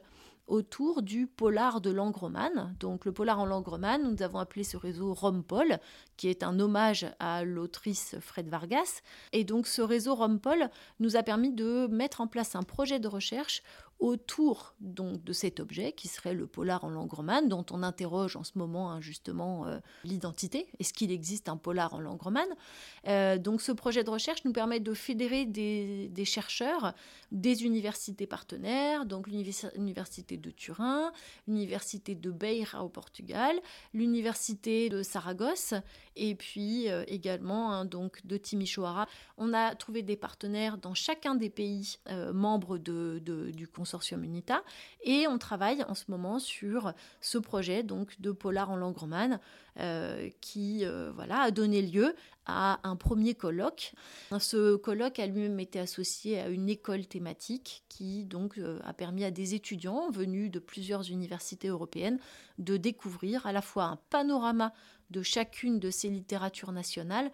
autour 0.47 1.01
du 1.01 1.27
polar 1.27 1.81
de 1.81 1.89
langue 1.89 2.15
romane. 2.15 2.75
Donc 2.79 3.05
le 3.05 3.11
polar 3.11 3.39
en 3.39 3.45
langue 3.45 3.67
romane, 3.67 4.03
nous 4.03 4.21
avons 4.21 4.39
appelé 4.39 4.63
ce 4.63 4.77
réseau 4.77 5.13
Rompol, 5.13 5.79
qui 6.17 6.27
est 6.27 6.43
un 6.43 6.59
hommage 6.59 7.05
à 7.19 7.43
l'autrice 7.43 8.15
Fred 8.19 8.47
Vargas. 8.47 9.01
Et 9.31 9.43
donc 9.43 9.67
ce 9.67 9.81
réseau 9.81 10.15
Rompol 10.15 10.69
nous 10.99 11.15
a 11.15 11.23
permis 11.23 11.51
de 11.51 11.87
mettre 11.87 12.21
en 12.21 12.27
place 12.27 12.55
un 12.55 12.63
projet 12.63 12.99
de 12.99 13.07
recherche 13.07 13.61
autour 13.99 14.75
donc 14.81 15.23
de 15.23 15.31
cet 15.31 15.59
objet 15.59 15.93
qui 15.93 16.07
serait 16.07 16.33
le 16.33 16.47
polar 16.47 16.83
en 16.83 16.89
langue 16.89 17.13
romane 17.13 17.47
dont 17.47 17.65
on 17.71 17.81
interroge 17.81 18.35
en 18.35 18.43
ce 18.43 18.51
moment 18.57 18.91
hein, 18.91 18.99
justement 18.99 19.67
euh, 19.67 19.79
l'identité. 20.03 20.67
Est-ce 20.79 20.93
qu'il 20.93 21.11
existe 21.11 21.47
un 21.47 21.55
polar 21.55 21.93
en 21.93 21.99
langue 21.99 22.21
romane? 22.21 22.49
Euh, 23.07 23.37
Donc 23.37 23.61
ce 23.61 23.71
projet 23.71 24.03
de 24.03 24.09
recherche 24.09 24.43
nous 24.43 24.51
permet 24.51 24.81
de 24.81 24.93
fédérer 24.93 25.45
des, 25.45 26.25
chercheurs 26.25 26.93
des 27.31 27.63
universités 27.63 28.27
partenaires, 28.27 29.05
donc 29.05 29.27
l'université 29.27 30.37
de 30.37 30.51
Turin, 30.51 31.11
l'université 31.47 32.15
de 32.15 32.31
Beira 32.31 32.83
au 32.83 32.89
Portugal, 32.89 33.55
l'université 33.93 34.89
de 34.89 35.03
Saragosse 35.03 35.73
et 36.15 36.35
puis 36.35 36.89
euh, 36.89 37.03
également 37.07 37.71
hein, 37.71 37.85
donc 37.85 38.25
de 38.25 38.37
Timisoara. 38.37 39.07
On 39.37 39.53
a 39.53 39.75
trouvé 39.75 40.01
des 40.01 40.15
partenaires 40.15 40.77
dans 40.77 40.93
chacun 40.93 41.35
des 41.35 41.49
pays 41.49 41.97
membres 42.33 42.77
de, 42.77 43.19
du 43.53 43.67
consortium 43.67 44.23
UNITA. 44.23 44.63
Et 45.03 45.27
on 45.27 45.37
travaille 45.37 45.83
en 45.83 45.95
ce 45.95 46.05
moment 46.09 46.39
sur 46.39 46.93
ce 47.21 47.37
projet 47.37 47.83
donc 47.83 48.19
de 48.19 48.31
polar 48.31 48.71
en 48.71 48.75
langue 48.75 48.97
romane 48.97 49.39
euh, 49.77 50.29
qui 50.39 50.85
euh, 50.85 51.11
voilà, 51.13 51.41
a 51.41 51.51
donné 51.51 51.81
lieu 51.81 52.15
à 52.45 52.79
un 52.87 52.95
premier 52.95 53.35
colloque. 53.35 53.91
Ce 54.39 54.77
colloque 54.77 55.19
a 55.19 55.27
lui-même 55.27 55.59
été 55.59 55.79
associé 55.79 56.39
à 56.39 56.47
une 56.47 56.69
école 56.69 57.05
thématique 57.07 57.83
qui 57.89 58.23
donc 58.23 58.57
euh, 58.57 58.79
a 58.85 58.93
permis 58.93 59.25
à 59.25 59.31
des 59.31 59.53
étudiants 59.53 60.09
venus 60.11 60.49
de 60.49 60.59
plusieurs 60.59 61.11
universités 61.11 61.67
européennes 61.67 62.19
de 62.57 62.77
découvrir 62.77 63.45
à 63.45 63.51
la 63.51 63.61
fois 63.61 63.83
un 63.83 63.99
panorama 64.09 64.73
de 65.09 65.21
chacune 65.21 65.79
de 65.79 65.89
ces 65.89 66.09
littératures 66.09 66.71
nationales 66.71 67.31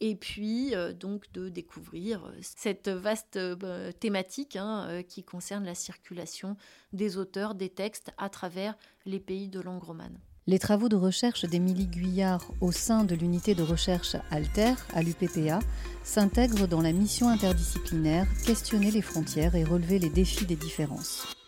et 0.00 0.14
puis 0.14 0.74
euh, 0.74 0.92
donc 0.92 1.30
de 1.32 1.48
découvrir 1.48 2.24
euh, 2.24 2.32
cette 2.40 2.88
vaste 2.88 3.36
euh, 3.36 3.92
thématique 3.92 4.56
hein, 4.56 5.02
qui 5.06 5.22
concerne 5.22 5.64
la 5.64 5.74
circulation 5.74 6.56
des 6.92 7.16
auteurs, 7.16 7.54
des 7.54 7.68
textes 7.68 8.10
à 8.18 8.28
travers 8.28 8.74
les 9.06 9.20
pays 9.20 9.48
de 9.48 9.60
langue 9.60 9.82
romane. 9.82 10.18
Les 10.46 10.58
travaux 10.58 10.88
de 10.88 10.96
recherche 10.96 11.44
d'Émilie 11.44 11.86
Guyard 11.86 12.50
au 12.60 12.72
sein 12.72 13.04
de 13.04 13.14
l'unité 13.14 13.54
de 13.54 13.62
recherche 13.62 14.16
Alter 14.30 14.74
à 14.94 15.02
l'UPPA 15.02 15.60
s'intègrent 16.02 16.66
dans 16.66 16.80
la 16.80 16.92
mission 16.92 17.28
interdisciplinaire 17.28 18.26
Questionner 18.46 18.90
les 18.90 19.02
frontières 19.02 19.54
et 19.54 19.64
relever 19.64 19.98
les 19.98 20.10
défis 20.10 20.46
des 20.46 20.56
différences. 20.56 21.39